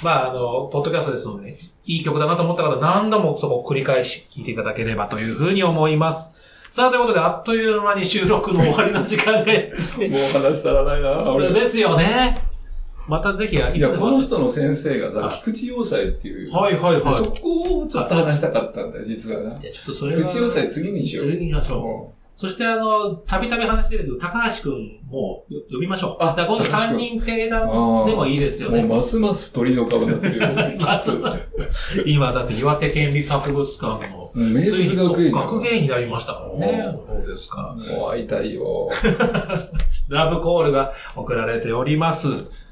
[0.04, 6.32] まあ、あの、ポッドキャストですので、いい曲だなと思った方、何度もそこを繰り返し聴いていただければというふうに思います。
[6.72, 11.52] さあ、ということで、あっという間に収録の終わりの時間がやってきてもう話したらないな、俺。
[11.52, 12.38] ですよね。
[13.08, 16.54] またぜひ、いいや、この人の先生がはいさ、菊池洋裁っていう。
[16.54, 17.16] はいはいはい。
[17.16, 19.60] そこをちょっと話したかったんだよ、実はな。
[19.60, 20.24] じゃあちょっとそれは。
[20.24, 21.26] 菊池洋裁次にしよう。
[21.26, 22.17] 次に行きましょう。
[22.38, 26.24] そしてあの、たびたび話出てくる高橋くんもよ呼びましょう。
[26.24, 28.86] あだ今度高橋3君人定あ談ーでもいいですよもうね。
[28.86, 30.48] ますます鳥の顔になってるよ。
[30.80, 31.12] ま す
[32.06, 36.96] 今だって岩手県立博物館の、うん名ついに物学芸になりましたからね。
[37.08, 37.76] そうですか。
[37.90, 38.88] もう会いたいよ。
[40.08, 42.28] ラブコールが送られております。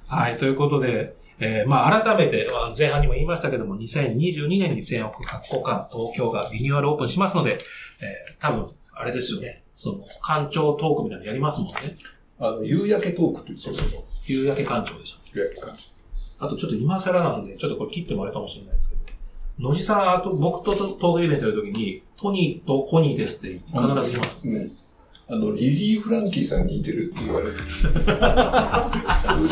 [0.06, 7.58] はい、ということで、えーまあ改めて、まあ前半にも言いましたけども、2022年に千億学校館東京がリニューアルオープンしますので、
[8.00, 9.64] えー多分、あれですよね。
[9.76, 11.98] その、館長トークみたいなのやりますもんね。
[12.40, 14.04] あの、夕焼けトークって言ってたよそう。
[14.26, 15.22] 夕焼け館長でした。
[15.34, 15.76] 夕焼け感
[16.38, 24.42] あとちょっと今更なんで、ちょっとこれ切ってもらえるかもしれないですけど、野地さん、あと僕とトークイベントやるときに、トニーとコニーですって必ず言います。
[24.44, 24.70] うん。
[25.28, 27.64] あの、リリー・フランキーさんに似てるって言われてる。
[27.66, 28.04] そ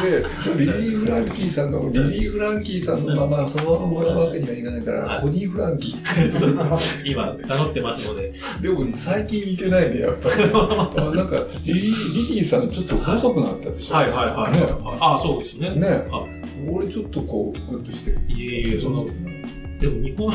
[0.03, 5.95] れで、リリー・フランキーさんの、リリー・フランキーさんのまま、そのままもらうわけにはいかないかはいら、コニー・フランキ
[6.31, 6.59] そう
[7.03, 8.33] 今、名乗ってますので。
[8.33, 8.61] ー。
[8.61, 10.35] でも、最近似てないね、やっぱり。
[10.43, 13.95] あなんか、リリー、リリーさんちょっと細くなったでしょ？
[13.95, 14.51] はいはいはい。
[14.53, 14.67] ね
[14.99, 15.71] ああ、そうですね。
[15.71, 16.23] ねあ
[16.69, 18.19] 俺ちょっとこう、グッとしてる。
[18.29, 19.07] いえいえ、その、
[19.83, 20.33] でも日本、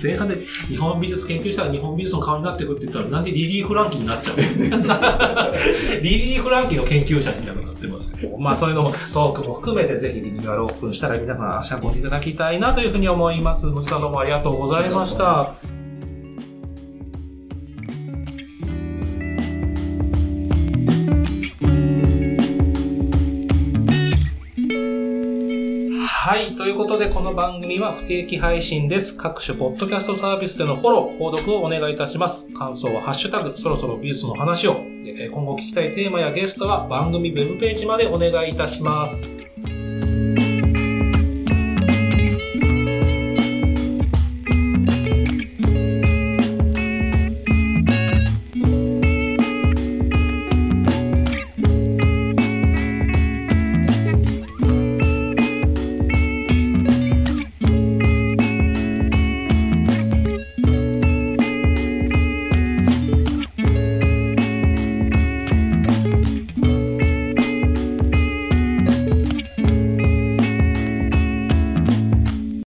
[0.00, 4.36] 前半で日本美術研究したら日本美術の顔になってくって言ったら、なんでリリー・フランキーになっちゃう
[6.00, 13.62] リリー・フランキーの研究者みたいになってますけど、まあそういうのもトークも含めてぜひリニューアルオープンしたら皆さん足運んでいただきたいなというふうに思います。
[13.62, 15.77] どうもありがとうございました。
[26.28, 26.54] はい。
[26.56, 29.16] ということで、この番組は不定期配信です。
[29.16, 32.50] 各種ポッドキャストサービスでのフォロー、購読をお願いいたします。
[32.50, 34.74] 感想はハッシュタグ、そろそろ美術の話を。
[35.32, 39.42] 今後聞きたいテーマやゲストは番組 web ページまでお願いいたします。